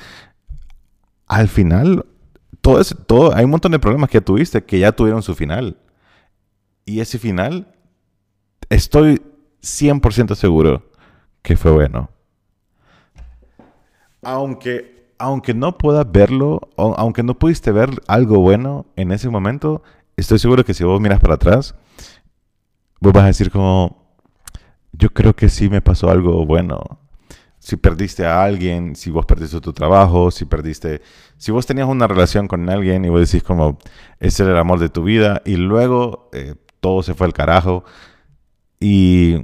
al 1.25 1.47
final, 1.47 2.05
todo, 2.61 2.83
todo, 2.83 3.35
hay 3.35 3.45
un 3.45 3.51
montón 3.51 3.71
de 3.71 3.79
problemas 3.79 4.11
que 4.11 4.19
ya 4.19 4.25
tuviste 4.25 4.63
que 4.63 4.77
ya 4.77 4.91
tuvieron 4.91 5.23
su 5.23 5.33
final. 5.33 5.77
Y 6.85 6.99
ese 6.99 7.17
final, 7.17 7.73
estoy 8.69 9.19
100% 9.63 10.35
seguro 10.35 10.91
que 11.41 11.57
fue 11.57 11.71
bueno 11.71 12.14
aunque, 14.25 15.13
aunque 15.17 15.53
no 15.53 15.77
puedas 15.77 16.11
verlo, 16.11 16.59
o, 16.75 16.95
aunque 16.97 17.23
no 17.23 17.37
pudiste 17.39 17.71
ver 17.71 17.91
algo 18.07 18.39
bueno 18.39 18.87
en 18.97 19.11
ese 19.11 19.29
momento, 19.29 19.83
estoy 20.17 20.39
seguro 20.39 20.65
que 20.65 20.73
si 20.73 20.83
vos 20.83 20.99
miras 20.99 21.21
para 21.21 21.35
atrás, 21.35 21.75
vos 22.99 23.13
vas 23.13 23.23
a 23.23 23.27
decir 23.27 23.51
como, 23.51 24.19
yo 24.91 25.11
creo 25.11 25.35
que 25.35 25.47
sí 25.47 25.69
me 25.69 25.81
pasó 25.81 26.09
algo 26.09 26.45
bueno. 26.45 26.99
Si 27.59 27.77
perdiste 27.77 28.25
a 28.25 28.43
alguien, 28.43 28.95
si 28.95 29.09
vos 29.09 29.25
perdiste 29.25 29.59
tu 29.61 29.73
trabajo, 29.73 30.29
si 30.31 30.45
perdiste, 30.45 31.01
si 31.37 31.51
vos 31.51 31.65
tenías 31.65 31.87
una 31.87 32.07
relación 32.07 32.47
con 32.47 32.69
alguien 32.69 33.05
y 33.05 33.09
vos 33.09 33.21
decís 33.21 33.43
como, 33.43 33.77
ese 34.19 34.43
era 34.43 34.51
el 34.53 34.57
amor 34.59 34.79
de 34.79 34.89
tu 34.89 35.03
vida 35.03 35.41
y 35.45 35.55
luego 35.55 36.29
eh, 36.33 36.55
todo 36.79 37.01
se 37.01 37.15
fue 37.15 37.25
al 37.27 37.33
carajo 37.33 37.83
y 38.79 39.37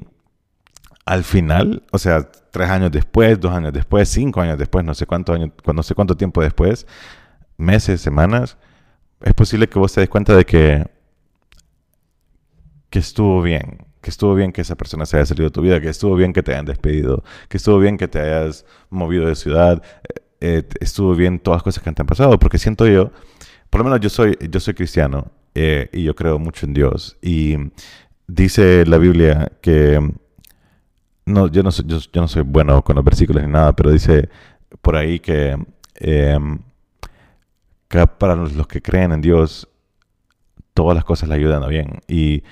al 1.11 1.25
final, 1.25 1.83
o 1.91 1.97
sea, 1.97 2.31
tres 2.51 2.69
años 2.69 2.89
después, 2.89 3.37
dos 3.37 3.51
años 3.51 3.73
después, 3.73 4.07
cinco 4.07 4.39
años 4.39 4.57
después, 4.57 4.85
no 4.85 4.93
sé 4.93 5.05
cuánto 5.05 5.33
años, 5.33 5.49
no 5.73 5.83
sé 5.83 5.93
cuánto 5.93 6.15
tiempo 6.15 6.41
después, 6.41 6.87
meses, 7.57 7.99
semanas, 7.99 8.57
es 9.19 9.33
posible 9.33 9.67
que 9.67 9.77
vos 9.77 9.91
te 9.91 9.99
des 9.99 10.09
cuenta 10.09 10.33
de 10.37 10.45
que, 10.45 10.85
que 12.89 12.99
estuvo 12.99 13.41
bien, 13.41 13.85
que 13.99 14.09
estuvo 14.09 14.35
bien 14.35 14.53
que 14.53 14.61
esa 14.61 14.75
persona 14.75 15.05
se 15.05 15.17
haya 15.17 15.25
salido 15.25 15.49
de 15.49 15.51
tu 15.51 15.61
vida, 15.61 15.81
que 15.81 15.89
estuvo 15.89 16.15
bien 16.15 16.31
que 16.31 16.43
te 16.43 16.53
hayan 16.53 16.65
despedido, 16.65 17.25
que 17.49 17.57
estuvo 17.57 17.77
bien 17.77 17.97
que 17.97 18.07
te 18.07 18.21
hayas 18.21 18.65
movido 18.89 19.27
de 19.27 19.35
ciudad, 19.35 19.83
eh, 20.03 20.21
eh, 20.39 20.63
estuvo 20.79 21.13
bien 21.13 21.39
todas 21.39 21.57
las 21.57 21.63
cosas 21.63 21.83
que 21.83 21.91
te 21.91 22.01
han 22.01 22.07
pasado, 22.07 22.39
porque 22.39 22.57
siento 22.57 22.87
yo, 22.87 23.11
por 23.69 23.79
lo 23.79 23.83
menos 23.83 23.99
yo 23.99 24.09
soy, 24.09 24.37
yo 24.49 24.61
soy 24.61 24.75
cristiano 24.75 25.29
eh, 25.55 25.89
y 25.91 26.03
yo 26.03 26.15
creo 26.15 26.39
mucho 26.39 26.65
en 26.65 26.73
Dios 26.73 27.17
y 27.21 27.57
dice 28.27 28.85
la 28.85 28.97
Biblia 28.97 29.51
que 29.61 29.99
no, 31.31 31.47
yo 31.47 31.63
no 31.63 31.71
soy, 31.71 31.85
yo, 31.87 31.97
no 32.15 32.27
soy 32.27 32.43
bueno 32.43 32.83
con 32.83 32.95
los 32.95 33.05
versículos 33.05 33.43
ni 33.43 33.51
nada, 33.51 33.75
pero 33.75 33.91
dice 33.91 34.29
por 34.81 34.95
ahí 34.95 35.19
que, 35.19 35.57
em, 35.95 36.59
que 37.87 38.07
para 38.07 38.35
los 38.35 38.67
que 38.67 38.81
creen 38.81 39.11
en 39.11 39.21
Dios, 39.21 39.67
todas 40.73 40.95
las 40.95 41.05
cosas 41.05 41.29
le 41.29 41.35
ayudan 41.35 41.63
a 41.63 41.67
bien. 41.67 42.01
Y, 42.07 42.43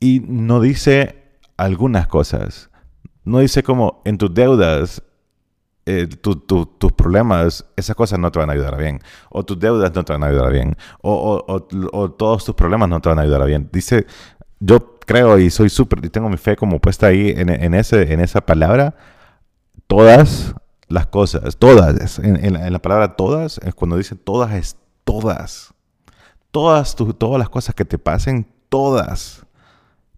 y 0.00 0.20
no 0.20 0.60
dice 0.60 1.22
algunas 1.56 2.06
cosas. 2.06 2.70
No 3.24 3.38
dice 3.38 3.62
como 3.62 4.02
en 4.04 4.18
tus 4.18 4.34
deudas, 4.34 5.02
eh, 5.86 6.06
tus 6.06 6.92
problemas, 6.92 7.66
esas 7.76 7.94
cosas 7.96 8.18
no 8.18 8.30
te 8.32 8.38
van 8.38 8.50
a 8.50 8.54
ayudar 8.54 8.74
a 8.74 8.78
bien. 8.78 9.00
O 9.30 9.44
tus 9.44 9.58
deudas 9.58 9.94
no 9.94 10.04
te 10.04 10.12
van 10.12 10.22
a 10.24 10.26
ayudar 10.26 10.46
a 10.46 10.50
bien. 10.50 10.76
O, 11.02 11.44
o, 11.46 11.68
o 11.92 12.10
todos 12.10 12.44
tus 12.44 12.54
problemas 12.54 12.88
no 12.88 13.00
te 13.00 13.08
van 13.08 13.18
a 13.18 13.22
ayudar 13.22 13.42
a 13.42 13.46
bien. 13.46 13.68
Dice, 13.72 14.06
yo 14.60 14.93
creo 15.04 15.38
y 15.38 15.50
soy 15.50 15.68
súper, 15.68 16.04
y 16.04 16.08
tengo 16.08 16.28
mi 16.28 16.36
fe 16.36 16.56
como 16.56 16.80
puesta 16.80 17.08
ahí 17.08 17.32
en, 17.36 17.74
ese, 17.74 18.12
en 18.12 18.20
esa 18.20 18.40
palabra, 18.40 18.94
todas 19.86 20.54
las 20.88 21.06
cosas, 21.06 21.56
todas, 21.56 22.18
en, 22.18 22.72
la, 22.72 22.78
palabra 22.80 23.16
todas, 23.16 23.58
es 23.58 23.74
cuando 23.74 23.96
dice 23.96 24.16
todas 24.16 24.52
es 24.52 24.76
todas. 25.04 25.74
Todas, 26.50 26.94
todas 26.94 27.38
las 27.38 27.48
cosas 27.48 27.74
que 27.74 27.84
te 27.84 27.98
pasen, 27.98 28.46
todas 28.68 29.44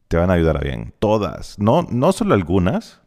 te 0.09 0.17
van 0.17 0.31
a 0.31 0.35
ayudar 0.35 0.59
a 0.59 0.61
bien. 0.61 0.95
Todas. 0.99 1.59
No, 1.59 1.83
no 1.91 2.13
solo 2.13 2.35
algunas, 2.35 3.01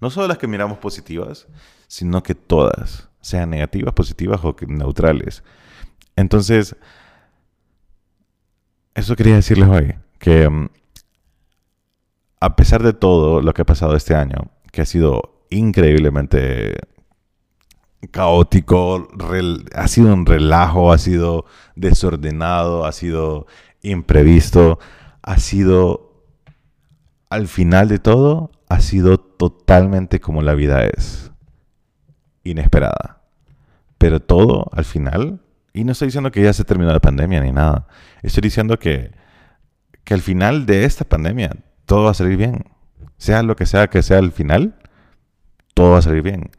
no 0.00 0.10
solo 0.10 0.28
las 0.28 0.38
que 0.38 0.46
miramos 0.46 0.78
positivas, 0.78 1.46
sino 1.86 2.22
que 2.22 2.34
todas, 2.34 3.08
sean 3.20 3.50
negativas, 3.50 3.94
positivas 3.94 4.40
o 4.44 4.54
neutrales. 4.66 5.42
Entonces, 6.16 6.76
eso 8.94 9.16
quería 9.16 9.34
decirles 9.34 9.68
hoy, 9.68 9.94
que 10.18 10.48
mm, 10.48 10.68
a 12.44 12.56
pesar 12.56 12.82
de 12.82 12.92
todo 12.92 13.40
lo 13.40 13.54
que 13.54 13.62
ha 13.62 13.64
pasado 13.64 13.96
este 13.96 14.14
año, 14.14 14.50
que 14.70 14.82
ha 14.82 14.84
sido 14.84 15.46
increíblemente 15.48 16.76
caótico, 18.10 19.08
ha 19.74 19.88
sido 19.88 20.12
un 20.12 20.26
relajo, 20.26 20.92
ha 20.92 20.98
sido 20.98 21.46
desordenado, 21.74 22.84
ha 22.84 22.92
sido 22.92 23.46
imprevisto, 23.80 24.78
ha 25.22 25.38
sido, 25.38 26.22
al 27.30 27.48
final 27.48 27.88
de 27.88 27.98
todo, 27.98 28.50
ha 28.68 28.80
sido 28.80 29.18
totalmente 29.18 30.20
como 30.20 30.42
la 30.42 30.54
vida 30.54 30.84
es, 30.84 31.32
inesperada. 32.42 33.22
Pero 33.96 34.20
todo, 34.20 34.68
al 34.72 34.84
final, 34.84 35.40
y 35.72 35.84
no 35.84 35.92
estoy 35.92 36.08
diciendo 36.08 36.30
que 36.30 36.42
ya 36.42 36.52
se 36.52 36.64
terminó 36.64 36.92
la 36.92 37.00
pandemia 37.00 37.40
ni 37.40 37.52
nada, 37.52 37.86
estoy 38.22 38.42
diciendo 38.42 38.78
que, 38.78 39.12
que 40.04 40.12
al 40.12 40.20
final 40.20 40.66
de 40.66 40.84
esta 40.84 41.06
pandemia 41.06 41.56
todo 41.94 42.06
va 42.06 42.10
a 42.10 42.14
salir 42.14 42.36
bien. 42.36 42.64
Sea 43.18 43.44
lo 43.44 43.54
que 43.54 43.66
sea 43.66 43.86
que 43.86 44.02
sea 44.02 44.18
el 44.18 44.32
final, 44.32 44.74
todo 45.74 45.92
va 45.92 45.98
a 45.98 46.02
salir 46.02 46.22
bien. 46.22 46.50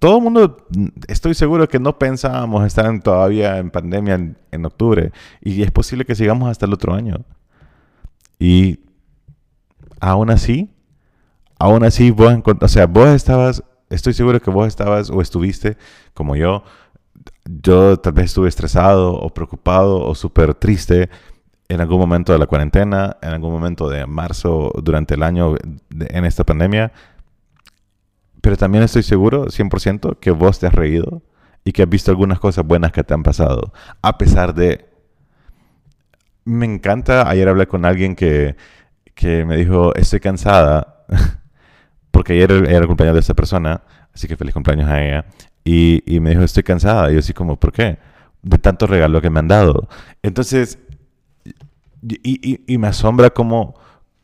Todo 0.00 0.16
el 0.16 0.24
mundo, 0.24 0.66
estoy 1.06 1.34
seguro 1.34 1.68
que 1.68 1.78
no 1.78 2.00
pensábamos 2.00 2.66
estar 2.66 3.00
todavía 3.00 3.58
en 3.58 3.70
pandemia 3.70 4.34
en, 4.50 4.64
octubre 4.66 5.12
y 5.40 5.62
es 5.62 5.70
posible 5.70 6.04
que 6.04 6.16
sigamos 6.16 6.50
hasta 6.50 6.66
el 6.66 6.72
otro 6.72 6.94
año. 6.94 7.24
Y 8.40 8.80
aún 10.00 10.30
así, 10.30 10.74
aún 11.60 11.84
así, 11.84 12.10
vos, 12.10 12.34
o 12.60 12.68
sea, 12.68 12.86
vos 12.86 13.10
estabas, 13.10 13.62
estoy 13.88 14.14
seguro 14.14 14.40
que 14.40 14.50
vos 14.50 14.66
estabas 14.66 15.10
o 15.10 15.22
estuviste 15.22 15.76
como 16.12 16.34
yo. 16.34 16.64
Yo 17.44 18.00
tal 18.00 18.14
vez 18.14 18.24
estuve 18.24 18.48
estresado 18.48 19.12
o 19.12 19.32
preocupado 19.32 20.00
o 20.00 20.12
súper 20.16 20.56
triste 20.56 21.08
en 21.68 21.80
algún 21.80 21.98
momento 21.98 22.32
de 22.32 22.38
la 22.38 22.46
cuarentena, 22.46 23.16
en 23.22 23.30
algún 23.30 23.52
momento 23.52 23.88
de 23.88 24.06
marzo 24.06 24.72
durante 24.82 25.14
el 25.14 25.22
año 25.22 25.54
en 25.90 26.24
esta 26.24 26.44
pandemia. 26.44 26.92
Pero 28.40 28.56
también 28.56 28.84
estoy 28.84 29.02
seguro, 29.02 29.46
100%, 29.46 30.18
que 30.18 30.32
vos 30.32 30.58
te 30.58 30.66
has 30.66 30.74
reído 30.74 31.22
y 31.64 31.72
que 31.72 31.82
has 31.82 31.88
visto 31.88 32.10
algunas 32.10 32.40
cosas 32.40 32.66
buenas 32.66 32.92
que 32.92 33.04
te 33.04 33.14
han 33.14 33.22
pasado. 33.22 33.72
A 34.02 34.18
pesar 34.18 34.54
de... 34.54 34.86
Me 36.44 36.66
encanta, 36.66 37.28
ayer 37.28 37.48
hablé 37.48 37.68
con 37.68 37.84
alguien 37.84 38.16
que, 38.16 38.56
que 39.14 39.44
me 39.44 39.56
dijo, 39.56 39.94
estoy 39.94 40.18
cansada, 40.18 41.04
porque 42.10 42.32
ayer 42.32 42.50
era 42.50 42.78
el 42.78 42.86
cumpleaños 42.88 43.14
de 43.14 43.20
esa 43.20 43.34
persona, 43.34 43.82
así 44.12 44.26
que 44.26 44.36
feliz 44.36 44.52
cumpleaños 44.52 44.90
a 44.90 45.02
ella. 45.02 45.24
Y, 45.64 46.02
y 46.04 46.18
me 46.18 46.30
dijo, 46.30 46.42
estoy 46.42 46.64
cansada. 46.64 47.10
Y 47.10 47.14
yo 47.14 47.20
así 47.20 47.32
como, 47.32 47.60
¿por 47.60 47.72
qué? 47.72 47.98
De 48.42 48.58
tanto 48.58 48.88
regalo 48.88 49.22
que 49.22 49.30
me 49.30 49.38
han 49.38 49.46
dado. 49.46 49.88
Entonces, 50.24 50.80
y, 52.02 52.78
me 52.78 52.88
asombra 52.88 53.30
cómo, 53.30 53.74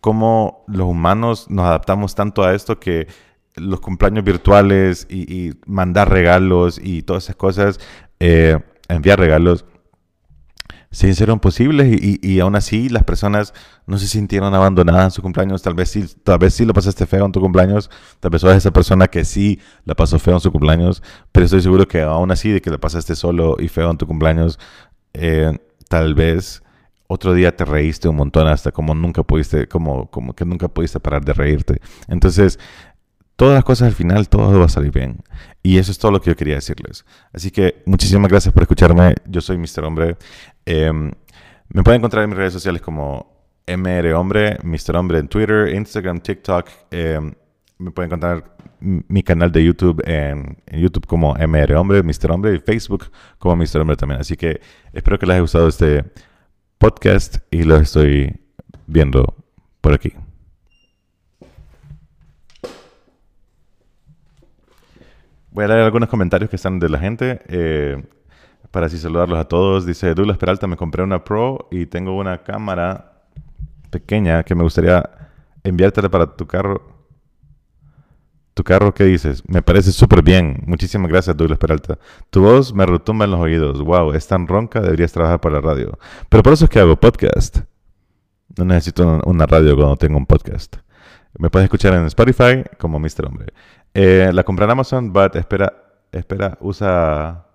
cómo, 0.00 0.64
los 0.68 0.86
humanos 0.86 1.50
nos 1.50 1.66
adaptamos 1.66 2.14
tanto 2.14 2.42
a 2.42 2.54
esto 2.54 2.80
que 2.80 3.06
los 3.54 3.80
cumpleaños 3.80 4.24
virtuales 4.24 5.06
y, 5.10 5.52
mandar 5.66 6.10
regalos 6.10 6.80
y 6.82 7.02
todas 7.02 7.24
esas 7.24 7.36
cosas, 7.36 7.80
eh, 8.20 8.58
enviar 8.88 9.18
regalos, 9.18 9.64
se 10.90 11.08
hicieron 11.08 11.38
posibles 11.38 12.00
y, 12.00 12.18
y, 12.22 12.40
aún 12.40 12.56
así 12.56 12.88
las 12.88 13.04
personas 13.04 13.52
no 13.86 13.98
se 13.98 14.06
sintieron 14.06 14.54
abandonadas 14.54 15.04
en 15.04 15.10
su 15.10 15.22
cumpleaños. 15.22 15.60
Tal 15.62 15.74
vez 15.74 15.90
sí, 15.90 16.06
tal 16.24 16.38
vez 16.38 16.54
sí 16.54 16.64
lo 16.64 16.72
pasaste 16.72 17.06
feo 17.06 17.26
en 17.26 17.32
tu 17.32 17.40
cumpleaños, 17.40 17.90
tal 18.20 18.30
vez 18.30 18.40
sos 18.40 18.54
esa 18.54 18.70
persona 18.72 19.06
que 19.06 19.24
sí 19.24 19.60
la 19.84 19.94
pasó 19.94 20.18
feo 20.18 20.34
en 20.34 20.40
su 20.40 20.50
cumpleaños, 20.50 21.02
pero 21.30 21.44
estoy 21.44 21.60
seguro 21.60 21.86
que 21.86 22.00
aún 22.02 22.30
así 22.30 22.50
de 22.50 22.62
que 22.62 22.70
la 22.70 22.78
pasaste 22.78 23.14
solo 23.16 23.56
y 23.58 23.68
feo 23.68 23.90
en 23.90 23.98
tu 23.98 24.06
cumpleaños, 24.06 24.58
eh, 25.12 25.58
tal 25.88 26.14
vez 26.14 26.62
otro 27.08 27.34
día 27.34 27.56
te 27.56 27.64
reíste 27.64 28.08
un 28.08 28.16
montón 28.16 28.46
hasta 28.46 28.70
como 28.70 28.94
nunca 28.94 29.22
pudiste, 29.22 29.66
como, 29.66 30.10
como 30.10 30.34
que 30.34 30.44
nunca 30.44 30.68
pudiste 30.68 31.00
parar 31.00 31.24
de 31.24 31.32
reírte. 31.32 31.80
Entonces, 32.06 32.60
todas 33.34 33.54
las 33.54 33.64
cosas 33.64 33.88
al 33.88 33.94
final, 33.94 34.28
todo 34.28 34.58
va 34.58 34.66
a 34.66 34.68
salir 34.68 34.92
bien. 34.92 35.22
Y 35.62 35.78
eso 35.78 35.90
es 35.90 35.98
todo 35.98 36.12
lo 36.12 36.20
que 36.20 36.30
yo 36.30 36.36
quería 36.36 36.56
decirles. 36.56 37.04
Así 37.32 37.50
que 37.50 37.82
muchísimas 37.86 38.30
gracias 38.30 38.52
por 38.52 38.62
escucharme. 38.62 39.14
Yo 39.26 39.40
soy 39.40 39.56
Mr. 39.58 39.84
Hombre. 39.84 40.16
Em, 40.66 41.10
me 41.70 41.82
pueden 41.82 42.00
encontrar 42.00 42.24
en 42.24 42.30
mis 42.30 42.38
redes 42.38 42.52
sociales 42.52 42.82
como 42.82 43.38
MR 43.66 44.12
Hombre, 44.14 44.58
Mr. 44.62 44.96
Hombre 44.96 45.18
en 45.18 45.28
Twitter, 45.28 45.74
Instagram, 45.74 46.20
TikTok. 46.20 46.68
Em, 46.90 47.32
me 47.78 47.90
pueden 47.90 48.08
encontrar 48.08 48.56
mi 48.80 49.22
canal 49.22 49.50
de 49.50 49.64
YouTube 49.64 50.02
en, 50.04 50.58
YouTube 50.72 51.06
como 51.06 51.34
MR 51.34 51.74
Hombre, 51.76 52.02
Mr. 52.02 52.30
Hombre, 52.30 52.54
y 52.54 52.58
Facebook 52.58 53.10
como 53.38 53.56
Mr. 53.56 53.80
Hombre 53.80 53.96
también. 53.96 54.20
Así 54.20 54.36
que 54.36 54.60
espero 54.92 55.18
que 55.18 55.26
les 55.26 55.34
haya 55.34 55.40
gustado 55.40 55.68
este 55.68 56.04
podcast 56.78 57.38
y 57.50 57.64
lo 57.64 57.76
estoy 57.76 58.40
viendo 58.86 59.34
por 59.80 59.92
aquí. 59.92 60.12
Voy 65.50 65.64
a 65.64 65.68
leer 65.68 65.80
algunos 65.80 66.08
comentarios 66.08 66.48
que 66.48 66.56
están 66.56 66.78
de 66.78 66.88
la 66.88 66.98
gente 66.98 67.40
eh, 67.48 68.02
para 68.70 68.86
así 68.86 68.96
saludarlos 68.98 69.38
a 69.38 69.44
todos. 69.44 69.86
Dice 69.86 70.14
Douglas 70.14 70.38
Peralta, 70.38 70.66
me 70.66 70.76
compré 70.76 71.02
una 71.02 71.24
Pro 71.24 71.68
y 71.70 71.86
tengo 71.86 72.16
una 72.16 72.44
cámara 72.44 73.24
pequeña 73.90 74.44
que 74.44 74.54
me 74.54 74.62
gustaría 74.62 75.10
enviártela 75.64 76.08
para 76.08 76.36
tu 76.36 76.46
carro 76.46 76.97
tu 78.58 78.64
carro, 78.64 78.92
¿qué 78.92 79.04
dices? 79.04 79.44
Me 79.46 79.62
parece 79.62 79.92
súper 79.92 80.20
bien. 80.20 80.64
Muchísimas 80.66 81.08
gracias, 81.08 81.36
Douglas 81.36 81.60
Peralta. 81.60 81.96
Tu 82.28 82.40
voz 82.42 82.74
me 82.74 82.84
retumba 82.86 83.24
en 83.24 83.30
los 83.30 83.38
oídos. 83.38 83.80
Wow, 83.80 84.14
es 84.14 84.26
tan 84.26 84.48
ronca, 84.48 84.80
deberías 84.80 85.12
trabajar 85.12 85.40
para 85.40 85.54
la 85.54 85.60
radio. 85.60 85.96
Pero 86.28 86.42
por 86.42 86.52
eso 86.54 86.64
es 86.64 86.70
que 86.70 86.80
hago 86.80 86.96
podcast. 86.96 87.58
No 88.56 88.64
necesito 88.64 89.20
una 89.26 89.46
radio 89.46 89.76
cuando 89.76 89.96
tengo 89.96 90.18
un 90.18 90.26
podcast. 90.26 90.74
Me 91.38 91.50
puedes 91.50 91.66
escuchar 91.66 91.94
en 91.94 92.06
Spotify 92.06 92.64
como 92.78 92.98
Mr. 92.98 93.26
Hombre. 93.26 93.52
Eh, 93.94 94.32
la 94.34 94.42
compré 94.42 94.64
en 94.64 94.72
Amazon, 94.72 95.12
but 95.12 95.36
espera, 95.36 95.72
espera, 96.10 96.58
usa 96.60 97.46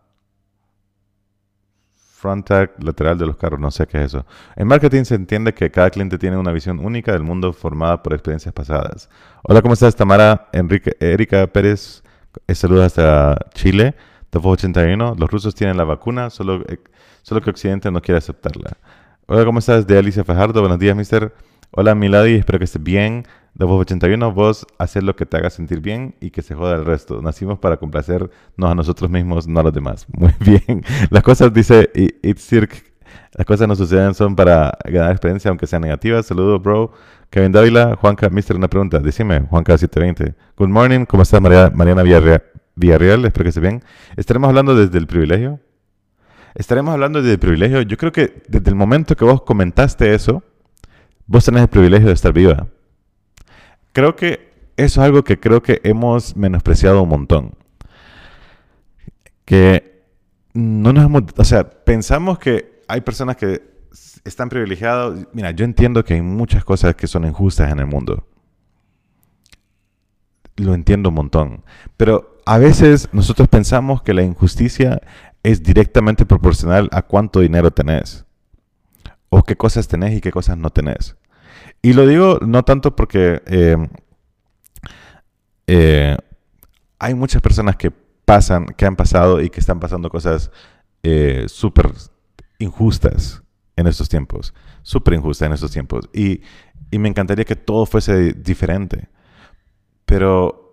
front 2.24 2.48
tag 2.48 2.72
lateral 2.80 3.18
de 3.18 3.25
los 3.25 3.36
carros, 3.36 3.60
no 3.60 3.70
sé 3.70 3.86
qué 3.86 3.98
es 3.98 4.06
eso. 4.06 4.25
En 4.56 4.65
marketing 4.65 5.03
se 5.03 5.15
entiende 5.15 5.53
que 5.53 5.70
cada 5.70 5.89
cliente 5.89 6.18
tiene 6.18 6.38
una 6.38 6.53
visión 6.53 6.80
única 6.80 7.12
del 7.12 7.24
mundo 7.24 7.51
formada 7.51 8.01
por 8.01 8.13
experiencias 8.13 8.53
pasadas. 8.53 9.10
Hola, 9.44 9.62
¿cómo 9.62 9.74
estás? 9.74 9.94
Tamara 9.94 10.48
Enrique, 10.53 10.96
Erika 11.01 11.46
Pérez, 11.48 12.01
eh, 12.48 12.56
saludos 12.56 12.86
hasta 12.86 13.38
Chile, 13.53 13.94
81. 14.32 15.15
Los 15.18 15.30
rusos 15.30 15.53
tienen 15.53 15.75
la 15.75 15.84
vacuna, 15.84 16.30
solo, 16.30 16.63
eh, 16.70 16.80
solo 17.24 17.42
que 17.42 17.50
Occidente 17.50 17.92
no 17.92 18.01
quiere 18.01 18.20
aceptarla. 18.20 18.72
Hola, 19.27 19.44
¿cómo 19.44 19.60
estás? 19.60 19.86
De 19.86 19.98
Alicia 19.98 20.24
Fajardo, 20.24 20.62
buenos 20.62 20.80
días, 20.80 20.96
mister. 20.96 21.34
Hola, 21.75 21.96
Milady, 21.96 22.36
espero 22.36 22.60
que 22.60 22.65
estés 22.65 22.84
bien. 22.84 23.25
De 23.56 23.65
81, 23.65 24.32
vos 24.32 24.68
haces 24.77 25.03
lo 25.03 25.15
que 25.15 25.25
te 25.25 25.38
haga 25.38 25.50
sentir 25.50 25.80
bien 25.80 26.13
y 26.22 26.30
que 26.30 26.44
se 26.44 26.53
joda 26.53 26.75
el 26.75 26.86
resto. 26.86 27.20
Nacimos 27.20 27.58
para 27.58 27.77
complacernos 27.77 28.30
a 28.62 28.75
nosotros 28.75 29.10
mismos, 29.10 29.48
no 29.48 29.60
a 29.60 29.63
los 29.63 29.74
demás. 29.74 30.06
Muy 30.13 30.36
bien. 30.39 30.84
Las 31.10 31.24
cosas, 31.24 31.51
dice 31.51 31.89
Itzirk, 32.22 32.94
las 33.34 33.48
cosas 33.48 33.68
no 33.68 33.75
suceden, 33.75 34.13
son 34.13 34.36
para 34.36 34.77
ganar 34.86 35.13
experiencia, 35.13 35.50
aunque 35.50 35.65
sean 35.65 35.82
negativas. 35.82 36.27
Saludos, 36.27 36.62
bro. 36.62 36.92
Kevin 37.32 37.51
Dávila, 37.51 37.96
Juanca, 37.96 38.30
mister, 38.30 38.56
una 38.56 38.68
pregunta. 38.68 39.00
Decime, 39.00 39.42
Juanca720. 39.50 40.36
Good 40.56 40.70
morning, 40.70 41.06
¿cómo 41.06 41.24
estás, 41.24 41.42
Mariana 41.42 42.03
Villarreal? 42.03 43.25
Espero 43.25 43.46
que 43.46 43.50
esté 43.50 43.62
bien. 43.62 43.84
¿Estaremos 44.15 44.48
hablando 44.48 44.75
desde 44.75 45.00
el 45.00 45.08
privilegio? 45.08 45.60
Estaremos 46.53 46.94
hablando 46.94 47.20
desde 47.20 47.34
el 47.34 47.39
privilegio. 47.39 47.82
Yo 47.82 47.98
creo 47.98 48.12
que 48.12 48.44
desde 48.48 48.70
el 48.70 48.75
momento 48.75 49.15
que 49.15 49.25
vos 49.25 49.42
comentaste 49.42 50.13
eso, 50.13 50.44
vos 51.33 51.43
tenés 51.43 51.63
el 51.63 51.67
privilegio 51.67 52.07
de 52.09 52.13
estar 52.13 52.31
viva. 52.31 52.67
Creo 53.91 54.15
que 54.15 54.53
eso 54.77 55.01
es 55.01 55.05
algo 55.05 55.23
que 55.23 55.39
creo 55.39 55.63
que 55.63 55.81
hemos 55.83 56.35
menospreciado 56.35 57.01
un 57.01 57.09
montón. 57.09 57.55
Que 59.43 60.03
no 60.53 60.93
nos 60.93 61.05
hemos, 61.05 61.23
o 61.35 61.43
sea, 61.43 61.67
pensamos 61.67 62.37
que 62.37 62.83
hay 62.87 63.01
personas 63.01 63.35
que 63.35 63.63
están 64.23 64.47
privilegiadas. 64.49 65.25
Mira, 65.33 65.49
yo 65.49 65.65
entiendo 65.65 66.05
que 66.05 66.13
hay 66.13 66.21
muchas 66.21 66.63
cosas 66.63 66.93
que 66.93 67.07
son 67.07 67.25
injustas 67.25 67.71
en 67.71 67.79
el 67.79 67.87
mundo. 67.87 68.27
Lo 70.57 70.75
entiendo 70.75 71.09
un 71.09 71.15
montón. 71.15 71.63
Pero 71.97 72.37
a 72.45 72.59
veces 72.59 73.09
nosotros 73.11 73.47
pensamos 73.47 74.03
que 74.03 74.13
la 74.13 74.21
injusticia 74.21 75.01
es 75.41 75.63
directamente 75.63 76.27
proporcional 76.27 76.89
a 76.91 77.01
cuánto 77.01 77.39
dinero 77.39 77.71
tenés. 77.71 78.23
O 79.29 79.41
qué 79.41 79.55
cosas 79.55 79.87
tenés 79.87 80.15
y 80.15 80.21
qué 80.21 80.29
cosas 80.29 80.59
no 80.59 80.69
tenés. 80.69 81.15
Y 81.85 81.91
lo 81.93 82.07
digo 82.07 82.39
no 82.41 82.63
tanto 82.63 82.95
porque 82.95 83.41
eh, 83.45 83.75
eh, 85.67 86.17
hay 86.97 87.13
muchas 87.13 87.41
personas 87.41 87.75
que 87.75 87.91
pasan, 87.91 88.67
que 88.67 88.85
han 88.85 88.95
pasado 88.95 89.41
y 89.41 89.49
que 89.49 89.59
están 89.59 89.81
pasando 89.81 90.09
cosas 90.09 90.49
eh, 91.03 91.43
súper 91.47 91.91
injustas 92.57 93.43
en 93.75 93.87
estos 93.87 94.07
tiempos, 94.07 94.53
súper 94.81 95.15
injustas 95.15 95.47
en 95.47 95.53
estos 95.53 95.71
tiempos. 95.71 96.09
Y, 96.13 96.41
y 96.89 96.99
me 96.99 97.09
encantaría 97.09 97.43
que 97.43 97.57
todo 97.57 97.85
fuese 97.85 98.31
diferente. 98.31 99.09
Pero 100.05 100.63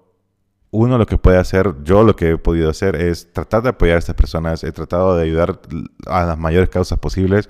uno 0.70 0.96
lo 0.96 1.06
que 1.06 1.18
puede 1.18 1.38
hacer, 1.38 1.74
yo 1.82 2.04
lo 2.04 2.14
que 2.14 2.30
he 2.30 2.38
podido 2.38 2.70
hacer 2.70 2.94
es 2.94 3.32
tratar 3.32 3.64
de 3.64 3.70
apoyar 3.70 3.96
a 3.96 3.98
estas 3.98 4.14
personas, 4.14 4.62
he 4.62 4.70
tratado 4.70 5.16
de 5.16 5.24
ayudar 5.24 5.60
a 6.06 6.24
las 6.24 6.38
mayores 6.38 6.68
causas 6.68 7.00
posibles, 7.00 7.48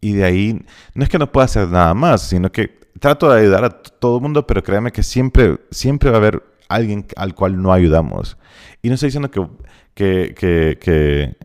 y 0.00 0.12
de 0.12 0.24
ahí, 0.24 0.64
no 0.94 1.04
es 1.04 1.08
que 1.08 1.18
no 1.18 1.30
pueda 1.30 1.46
hacer 1.46 1.68
nada 1.68 1.94
más, 1.94 2.22
sino 2.22 2.50
que 2.52 2.78
trato 3.00 3.30
de 3.30 3.40
ayudar 3.40 3.64
a 3.64 3.70
todo 3.70 4.16
el 4.16 4.22
mundo, 4.22 4.46
pero 4.46 4.62
créeme 4.62 4.92
que 4.92 5.02
siempre, 5.02 5.58
siempre 5.70 6.10
va 6.10 6.16
a 6.16 6.18
haber 6.18 6.42
alguien 6.68 7.06
al 7.16 7.34
cual 7.34 7.60
no 7.60 7.72
ayudamos. 7.72 8.36
Y 8.82 8.88
no 8.88 8.94
estoy 8.94 9.08
diciendo 9.08 9.30
que, 9.30 9.46
que, 9.94 10.34
que, 10.80 11.36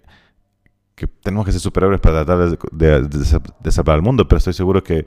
que, 0.95 1.07
tenemos 1.23 1.45
que 1.45 1.51
ser 1.51 1.61
superhéroes 1.61 1.99
para 1.99 2.25
tratar 2.25 2.57
de, 2.71 3.01
de, 3.01 3.71
salvar 3.71 3.95
al 3.95 4.01
mundo, 4.01 4.27
pero 4.27 4.37
estoy 4.37 4.53
seguro 4.53 4.83
que, 4.83 5.05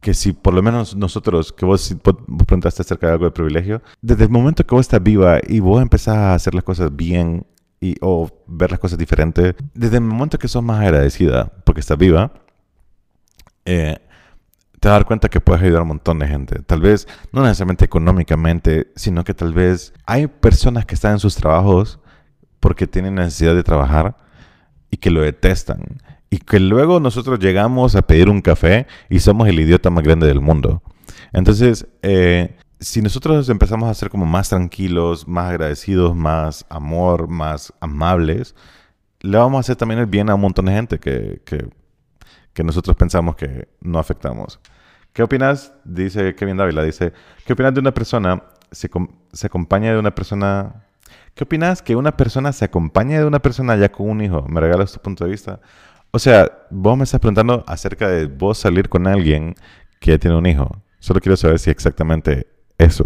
que 0.00 0.14
si 0.14 0.32
por 0.32 0.54
lo 0.54 0.62
menos 0.62 0.96
nosotros, 0.96 1.52
que 1.52 1.64
vos, 1.64 1.94
vos 2.02 2.16
preguntaste 2.46 2.82
acerca 2.82 3.06
de 3.06 3.12
algo 3.12 3.26
de 3.26 3.30
privilegio, 3.30 3.82
desde 4.00 4.24
el 4.24 4.30
momento 4.30 4.66
que 4.66 4.74
vos 4.74 4.82
estás 4.82 5.02
viva 5.02 5.38
y 5.46 5.60
vos 5.60 5.80
empezás 5.80 6.16
a 6.16 6.34
hacer 6.34 6.54
las 6.54 6.64
cosas 6.64 6.94
bien 6.94 7.46
y, 7.80 7.96
o 8.00 8.30
ver 8.46 8.70
las 8.70 8.80
cosas 8.80 8.98
diferentes, 8.98 9.54
desde 9.74 9.96
el 9.96 10.02
momento 10.02 10.38
que 10.38 10.48
sos 10.48 10.62
más 10.62 10.80
agradecida 10.80 11.50
porque 11.64 11.80
estás 11.80 11.98
viva, 11.98 12.32
eh, 13.64 13.98
te 14.80 14.88
vas 14.88 14.94
a 14.94 14.98
dar 14.98 15.06
cuenta 15.06 15.28
que 15.28 15.40
puedes 15.40 15.62
ayudar 15.62 15.80
a 15.80 15.82
un 15.82 15.88
montón 15.88 16.18
de 16.18 16.26
gente. 16.26 16.62
Tal 16.62 16.80
vez, 16.80 17.06
no 17.32 17.42
necesariamente 17.42 17.84
económicamente, 17.84 18.92
sino 18.96 19.24
que 19.24 19.34
tal 19.34 19.52
vez 19.52 19.92
hay 20.06 20.26
personas 20.26 20.86
que 20.86 20.94
están 20.94 21.12
en 21.12 21.18
sus 21.18 21.36
trabajos 21.36 22.00
porque 22.60 22.86
tienen 22.86 23.14
necesidad 23.14 23.54
de 23.54 23.62
trabajar 23.62 24.16
y 24.90 24.96
que 24.96 25.10
lo 25.10 25.22
detestan. 25.22 26.00
Y 26.30 26.38
que 26.38 26.60
luego 26.60 27.00
nosotros 27.00 27.38
llegamos 27.40 27.96
a 27.96 28.02
pedir 28.02 28.28
un 28.28 28.40
café 28.40 28.86
y 29.08 29.20
somos 29.20 29.48
el 29.48 29.60
idiota 29.60 29.90
más 29.90 30.04
grande 30.04 30.26
del 30.26 30.40
mundo. 30.40 30.82
Entonces, 31.32 31.86
eh, 32.02 32.56
si 32.80 33.02
nosotros 33.02 33.48
empezamos 33.50 33.90
a 33.90 33.94
ser 33.94 34.08
como 34.08 34.24
más 34.24 34.48
tranquilos, 34.48 35.28
más 35.28 35.50
agradecidos, 35.50 36.16
más 36.16 36.64
amor, 36.70 37.28
más 37.28 37.72
amables, 37.80 38.54
le 39.20 39.36
vamos 39.36 39.58
a 39.58 39.60
hacer 39.60 39.76
también 39.76 40.00
el 40.00 40.06
bien 40.06 40.30
a 40.30 40.34
un 40.34 40.40
montón 40.40 40.64
de 40.64 40.72
gente 40.72 40.98
que, 40.98 41.42
que, 41.44 41.68
que 42.54 42.64
nosotros 42.64 42.96
pensamos 42.96 43.36
que 43.36 43.68
no 43.80 43.98
afectamos. 43.98 44.60
¿Qué 45.12 45.22
opinas? 45.22 45.74
Dice 45.84 46.34
Kevin 46.34 46.56
Dávila, 46.56 46.82
dice, 46.82 47.12
¿qué 47.44 47.52
opinas 47.52 47.74
de 47.74 47.80
una 47.80 47.92
persona 47.92 48.44
se, 48.70 48.88
se 49.32 49.46
acompaña 49.46 49.92
de 49.92 49.98
una 49.98 50.14
persona... 50.14 50.86
¿Qué 51.34 51.44
opinas 51.44 51.82
que 51.82 51.96
una 51.96 52.16
persona 52.16 52.52
se 52.52 52.64
acompañe 52.64 53.18
de 53.18 53.24
una 53.26 53.40
persona 53.40 53.76
ya 53.76 53.92
con 53.92 54.08
un 54.08 54.22
hijo? 54.22 54.44
¿Me 54.48 54.60
regalas 54.60 54.92
tu 54.92 55.00
punto 55.00 55.24
de 55.24 55.30
vista? 55.30 55.60
O 56.12 56.18
sea, 56.18 56.50
vos 56.70 56.96
me 56.96 57.04
estás 57.04 57.20
preguntando 57.20 57.62
acerca 57.66 58.08
de 58.08 58.26
vos 58.26 58.58
salir 58.58 58.88
con 58.88 59.06
alguien 59.06 59.54
que 60.00 60.12
ya 60.12 60.18
tiene 60.18 60.36
un 60.36 60.46
hijo. 60.46 60.82
Solo 60.98 61.20
quiero 61.20 61.36
saber 61.36 61.58
si 61.58 61.70
exactamente 61.70 62.46
eso. 62.84 63.04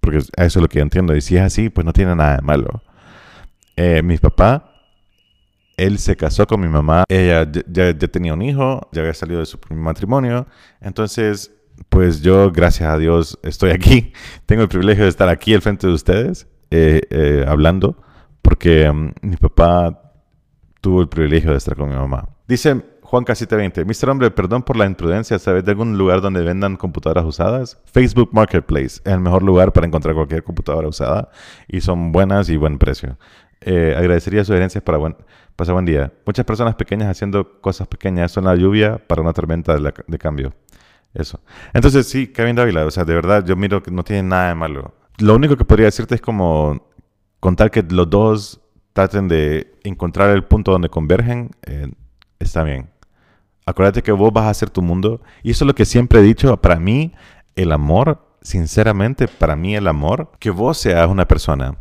Porque 0.00 0.18
eso 0.18 0.32
es 0.36 0.56
lo 0.56 0.68
que 0.68 0.78
yo 0.78 0.82
entiendo. 0.82 1.14
Y 1.14 1.20
si 1.20 1.36
es 1.36 1.42
así, 1.42 1.68
pues 1.68 1.84
no 1.84 1.92
tiene 1.92 2.14
nada 2.14 2.36
de 2.36 2.42
malo. 2.42 2.82
Eh, 3.76 4.02
mi 4.02 4.18
papá, 4.18 4.72
él 5.76 5.98
se 5.98 6.16
casó 6.16 6.46
con 6.46 6.60
mi 6.60 6.68
mamá. 6.68 7.04
Ella 7.08 7.50
ya, 7.68 7.96
tenía 7.96 8.34
un 8.34 8.42
hijo, 8.42 8.88
ya 8.92 9.02
había 9.02 9.14
salido 9.14 9.40
de 9.40 9.46
su 9.46 9.58
primer 9.58 9.84
matrimonio. 9.84 10.46
Entonces, 10.80 11.52
pues 11.88 12.20
yo, 12.20 12.50
gracias 12.52 12.90
a 12.90 12.98
Dios, 12.98 13.38
estoy 13.42 13.70
aquí. 13.70 14.12
Tengo 14.46 14.62
el 14.62 14.68
privilegio 14.68 15.04
de 15.04 15.10
estar 15.10 15.28
aquí 15.28 15.54
al 15.54 15.62
frente 15.62 15.86
de 15.86 15.92
ustedes, 15.92 16.46
eh, 16.70 17.02
eh, 17.10 17.44
hablando, 17.46 18.02
porque 18.42 18.88
um, 18.88 19.12
mi 19.22 19.36
papá 19.36 20.12
tuvo 20.80 21.00
el 21.02 21.08
privilegio 21.08 21.50
de 21.50 21.58
estar 21.58 21.76
con 21.76 21.88
mi 21.88 21.96
mamá. 21.96 22.28
Dice 22.46 22.82
Juan 23.10 23.24
K720, 23.24 23.84
Mr. 23.84 24.08
Hombre, 24.08 24.30
perdón 24.30 24.62
por 24.62 24.76
la 24.76 24.86
imprudencia, 24.86 25.36
¿sabes 25.40 25.64
de 25.64 25.72
algún 25.72 25.98
lugar 25.98 26.20
donde 26.20 26.44
vendan 26.44 26.76
computadoras 26.76 27.24
usadas? 27.24 27.76
Facebook 27.86 28.30
Marketplace 28.32 29.00
es 29.04 29.06
el 29.06 29.18
mejor 29.18 29.42
lugar 29.42 29.72
para 29.72 29.84
encontrar 29.84 30.14
cualquier 30.14 30.44
computadora 30.44 30.86
usada 30.86 31.28
y 31.66 31.80
son 31.80 32.12
buenas 32.12 32.48
y 32.50 32.56
buen 32.56 32.78
precio. 32.78 33.18
Eh, 33.62 33.96
agradecería 33.98 34.44
sugerencias 34.44 34.84
para 34.84 34.98
buen, 34.98 35.16
pasar 35.56 35.72
buen 35.72 35.86
día. 35.86 36.12
Muchas 36.24 36.44
personas 36.44 36.76
pequeñas 36.76 37.08
haciendo 37.08 37.60
cosas 37.60 37.88
pequeñas 37.88 38.30
son 38.30 38.44
la 38.44 38.54
lluvia 38.54 38.98
para 39.04 39.22
una 39.22 39.32
tormenta 39.32 39.76
de, 39.76 39.92
de 40.06 40.18
cambio. 40.18 40.54
Eso. 41.12 41.40
Entonces, 41.74 42.06
sí, 42.08 42.28
Kevin 42.28 42.54
Dávila, 42.54 42.86
o 42.86 42.92
sea, 42.92 43.04
de 43.04 43.14
verdad, 43.16 43.44
yo 43.44 43.56
miro 43.56 43.82
que 43.82 43.90
no 43.90 44.04
tiene 44.04 44.22
nada 44.22 44.50
de 44.50 44.54
malo. 44.54 44.94
Lo 45.18 45.34
único 45.34 45.56
que 45.56 45.64
podría 45.64 45.86
decirte 45.86 46.14
es 46.14 46.20
como 46.20 46.86
contar 47.40 47.72
que 47.72 47.82
los 47.82 48.08
dos 48.08 48.60
traten 48.92 49.26
de 49.26 49.74
encontrar 49.82 50.30
el 50.30 50.44
punto 50.44 50.70
donde 50.70 50.88
convergen, 50.88 51.50
eh, 51.66 51.90
está 52.38 52.62
bien. 52.62 52.88
Acuérdate 53.70 54.02
que 54.02 54.12
vos 54.12 54.32
vas 54.32 54.44
a 54.44 54.50
hacer 54.50 54.70
tu 54.70 54.82
mundo. 54.82 55.20
Y 55.42 55.52
eso 55.52 55.64
es 55.64 55.66
lo 55.66 55.74
que 55.74 55.84
siempre 55.84 56.20
he 56.20 56.22
dicho. 56.22 56.56
Para 56.60 56.78
mí, 56.78 57.12
el 57.56 57.72
amor, 57.72 58.36
sinceramente, 58.42 59.28
para 59.28 59.56
mí 59.56 59.76
el 59.76 59.88
amor, 59.88 60.32
que 60.38 60.50
vos 60.50 60.78
seas 60.78 61.08
una 61.08 61.26
persona, 61.26 61.76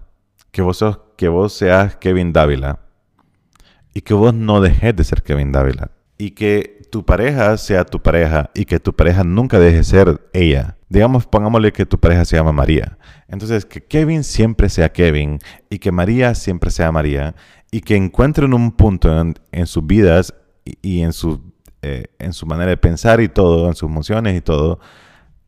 que 0.52 0.62
vos, 0.62 0.84
que 1.18 1.28
vos 1.28 1.54
seas 1.54 1.96
Kevin 1.98 2.34
Dávila, 2.34 2.80
y 3.94 4.02
que 4.02 4.14
vos 4.14 4.34
no 4.34 4.62
dejes 4.62 4.96
de 4.96 5.04
ser 5.04 5.24
Kevin 5.24 5.52
Dávila. 5.52 5.92
Y 6.18 6.32
que 6.32 6.80
tu 6.90 7.06
pareja 7.06 7.58
sea 7.58 7.86
tu 7.86 8.02
pareja 8.02 8.50
y 8.54 8.66
que 8.66 8.80
tu 8.80 8.94
pareja 8.94 9.24
nunca 9.24 9.60
deje 9.60 9.78
de 9.78 9.84
ser 9.84 10.30
ella. 10.34 10.78
Digamos, 10.90 11.26
pongámosle 11.26 11.72
que 11.72 11.86
tu 11.86 12.00
pareja 12.00 12.26
se 12.26 12.36
llama 12.36 12.52
María. 12.52 12.98
Entonces, 13.28 13.66
que 13.66 13.84
Kevin 13.84 14.24
siempre 14.24 14.70
sea 14.70 14.92
Kevin 14.92 15.40
y 15.70 15.80
que 15.80 15.92
María 15.92 16.34
siempre 16.36 16.72
sea 16.72 16.92
María 16.92 17.36
y 17.72 17.82
que 17.82 17.96
encuentren 17.96 18.54
un 18.54 18.72
punto 18.72 19.10
en, 19.52 19.68
sus 19.68 19.86
vidas 19.86 20.34
y, 20.82 21.02
en 21.02 21.14
su 21.14 21.49
eh, 21.82 22.06
en 22.20 22.34
su 22.34 22.46
manera 22.46 22.70
de 22.70 22.78
pensar 22.78 23.22
y 23.22 23.30
todo, 23.30 23.68
en 23.68 23.76
sus 23.76 23.90
emociones 23.90 24.38
y 24.38 24.42
todo, 24.42 24.80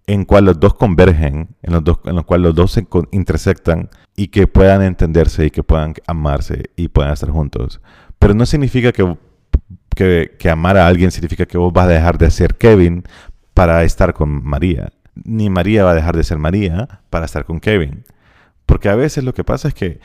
en 0.07 0.25
cual 0.25 0.45
los 0.45 0.59
dos 0.59 0.73
convergen, 0.73 1.55
en 1.61 1.73
los, 1.73 1.83
dos, 1.83 1.99
en 2.05 2.15
los 2.15 2.25
cual 2.25 2.41
los 2.41 2.55
dos 2.55 2.71
se 2.71 2.87
intersectan 3.11 3.89
y 4.15 4.27
que 4.27 4.47
puedan 4.47 4.81
entenderse 4.81 5.45
y 5.45 5.51
que 5.51 5.63
puedan 5.63 5.93
amarse 6.07 6.71
y 6.75 6.87
puedan 6.87 7.13
estar 7.13 7.29
juntos. 7.29 7.81
Pero 8.19 8.33
no 8.33 8.45
significa 8.45 8.91
que, 8.91 9.17
que, 9.95 10.35
que 10.37 10.49
amar 10.49 10.77
a 10.77 10.87
alguien 10.87 11.11
significa 11.11 11.45
que 11.45 11.57
vos 11.57 11.71
vas 11.73 11.85
a 11.85 11.89
dejar 11.89 12.17
de 12.17 12.31
ser 12.31 12.55
Kevin 12.55 13.03
para 13.53 13.83
estar 13.83 14.13
con 14.13 14.43
María. 14.43 14.91
Ni 15.15 15.49
María 15.49 15.83
va 15.83 15.91
a 15.91 15.95
dejar 15.95 16.15
de 16.15 16.23
ser 16.23 16.37
María 16.37 17.01
para 17.09 17.25
estar 17.25 17.45
con 17.45 17.59
Kevin. 17.59 18.03
Porque 18.65 18.89
a 18.89 18.95
veces 18.95 19.23
lo 19.23 19.33
que 19.33 19.43
pasa 19.43 19.67
es 19.67 19.73
que 19.73 19.99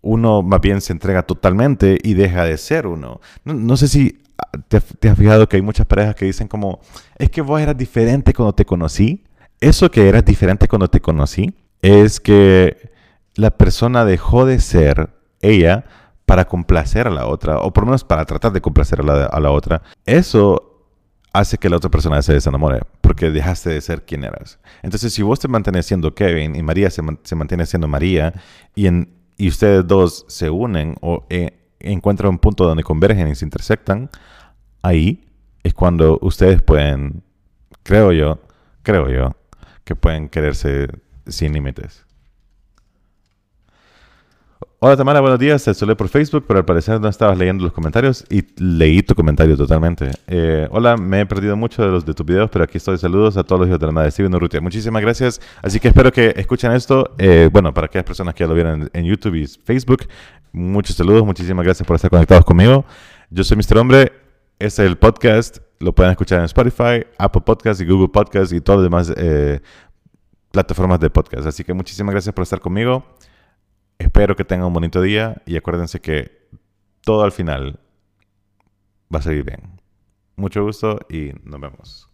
uno 0.00 0.42
más 0.42 0.60
bien 0.60 0.80
se 0.80 0.92
entrega 0.92 1.22
totalmente 1.22 1.98
y 2.02 2.14
deja 2.14 2.44
de 2.44 2.58
ser 2.58 2.86
uno. 2.86 3.20
No, 3.44 3.76
sé 3.76 3.88
si 3.88 4.22
te, 4.68 5.08
has 5.08 5.18
fijado 5.18 5.48
que 5.48 5.56
hay 5.56 5.62
muchas 5.62 5.86
parejas 5.86 6.14
que 6.14 6.24
dicen 6.24 6.48
como, 6.48 6.80
es 7.18 7.30
que 7.30 7.40
vos 7.40 7.60
eras 7.60 7.76
diferente 7.76 8.32
cuando 8.32 8.54
te 8.54 8.64
conocí. 8.64 9.24
Eso 9.60 9.90
que 9.90 10.08
eras 10.08 10.24
diferente 10.24 10.68
cuando 10.68 10.88
te 10.88 11.00
conocí 11.00 11.54
es 11.80 12.20
que 12.20 12.90
la 13.34 13.50
persona 13.50 14.04
dejó 14.04 14.46
de 14.46 14.60
ser 14.60 15.10
ella 15.40 15.84
para 16.26 16.46
complacer 16.46 17.06
a 17.06 17.10
la 17.10 17.26
otra, 17.26 17.58
o 17.58 17.72
por 17.72 17.84
lo 17.84 17.86
menos 17.86 18.04
para 18.04 18.24
tratar 18.24 18.52
de 18.52 18.60
complacer 18.60 19.00
a 19.00 19.04
la, 19.04 19.24
a 19.26 19.40
la 19.40 19.50
otra. 19.50 19.82
Eso 20.06 20.74
hace 21.34 21.58
que 21.58 21.68
la 21.68 21.76
otra 21.76 21.90
persona 21.90 22.22
se 22.22 22.32
desenamore, 22.32 22.80
porque 23.00 23.30
dejaste 23.30 23.70
de 23.70 23.80
ser 23.80 24.04
quien 24.04 24.24
eras. 24.24 24.58
Entonces, 24.82 25.12
si 25.12 25.22
vos 25.22 25.40
te 25.40 25.48
mantienes 25.48 25.84
siendo 25.84 26.14
Kevin 26.14 26.54
y 26.54 26.62
María 26.62 26.90
se, 26.90 27.02
mantiene 27.02 27.66
siendo 27.66 27.88
María, 27.88 28.32
y, 28.74 28.86
en, 28.86 29.12
y 29.36 29.48
ustedes 29.48 29.86
dos 29.86 30.24
se 30.28 30.48
unen 30.48 30.94
o 31.00 31.26
eh, 31.28 31.58
encuentran 31.80 32.30
un 32.30 32.38
punto 32.38 32.64
donde 32.64 32.84
convergen 32.84 33.26
y 33.28 33.34
se 33.34 33.44
intersectan, 33.44 34.10
ahí 34.84 35.24
es 35.62 35.72
cuando 35.72 36.18
ustedes 36.20 36.62
pueden, 36.62 37.22
creo 37.82 38.12
yo, 38.12 38.38
creo 38.82 39.08
yo, 39.08 39.34
que 39.82 39.96
pueden 39.96 40.28
quererse 40.28 40.88
sin 41.26 41.54
límites. 41.54 42.04
Hola 44.80 44.98
Tamara, 44.98 45.20
buenos 45.20 45.38
días. 45.38 45.64
Te 45.64 45.72
saludé 45.72 45.96
por 45.96 46.10
Facebook, 46.10 46.44
pero 46.46 46.58
al 46.58 46.66
parecer 46.66 47.00
no 47.00 47.08
estabas 47.08 47.38
leyendo 47.38 47.64
los 47.64 47.72
comentarios 47.72 48.26
y 48.28 48.44
leí 48.62 49.02
tu 49.02 49.14
comentario 49.14 49.56
totalmente. 49.56 50.10
Eh, 50.26 50.68
hola, 50.70 50.98
me 50.98 51.22
he 51.22 51.26
perdido 51.26 51.56
mucho 51.56 51.82
de 51.82 51.88
los 51.88 52.04
de 52.04 52.12
tus 52.12 52.26
videos, 52.26 52.50
pero 52.50 52.64
aquí 52.64 52.76
estoy. 52.76 52.98
Saludos 52.98 53.38
a 53.38 53.44
todos 53.44 53.60
los 53.60 53.68
hijos 53.68 53.80
de 53.80 53.86
la 53.86 53.92
madre 53.92 54.10
Steven 54.10 54.34
Urrutia. 54.34 54.60
Muchísimas 54.60 55.00
gracias. 55.00 55.40
Así 55.62 55.80
que 55.80 55.88
espero 55.88 56.12
que 56.12 56.34
escuchen 56.36 56.72
esto. 56.72 57.14
Eh, 57.16 57.48
bueno, 57.50 57.72
para 57.72 57.86
aquellas 57.86 58.04
personas 58.04 58.34
que 58.34 58.44
ya 58.44 58.48
lo 58.48 58.54
vieron 58.54 58.90
en, 58.92 59.04
YouTube 59.06 59.36
y 59.36 59.46
Facebook, 59.46 60.06
muchos 60.52 60.94
saludos. 60.94 61.24
Muchísimas 61.24 61.64
gracias 61.64 61.86
por 61.86 61.96
estar 61.96 62.10
conectados 62.10 62.44
conmigo. 62.44 62.84
Yo 63.30 63.42
soy 63.42 63.56
Mr. 63.56 63.78
Hombre. 63.78 64.23
Este 64.58 64.82
es 64.82 64.88
el 64.88 64.96
podcast. 64.96 65.58
Lo 65.80 65.94
pueden 65.94 66.12
escuchar 66.12 66.38
en 66.38 66.44
Spotify, 66.44 67.04
Apple 67.18 67.42
Podcasts 67.42 67.82
y 67.82 67.86
Google 67.86 68.08
Podcasts 68.08 68.52
y 68.52 68.60
todas 68.60 68.80
las 68.80 68.84
demás 68.84 69.12
eh, 69.16 69.60
plataformas 70.52 71.00
de 71.00 71.10
podcast. 71.10 71.46
Así 71.46 71.64
que 71.64 71.74
muchísimas 71.74 72.12
gracias 72.12 72.32
por 72.34 72.44
estar 72.44 72.60
conmigo. 72.60 73.04
Espero 73.98 74.36
que 74.36 74.44
tengan 74.44 74.68
un 74.68 74.72
bonito 74.72 75.02
día 75.02 75.42
y 75.44 75.56
acuérdense 75.56 76.00
que 76.00 76.48
todo 77.00 77.24
al 77.24 77.32
final 77.32 77.80
va 79.12 79.18
a 79.18 79.22
salir 79.22 79.44
bien. 79.44 79.80
Mucho 80.36 80.62
gusto 80.62 81.00
y 81.08 81.32
nos 81.42 81.60
vemos. 81.60 82.13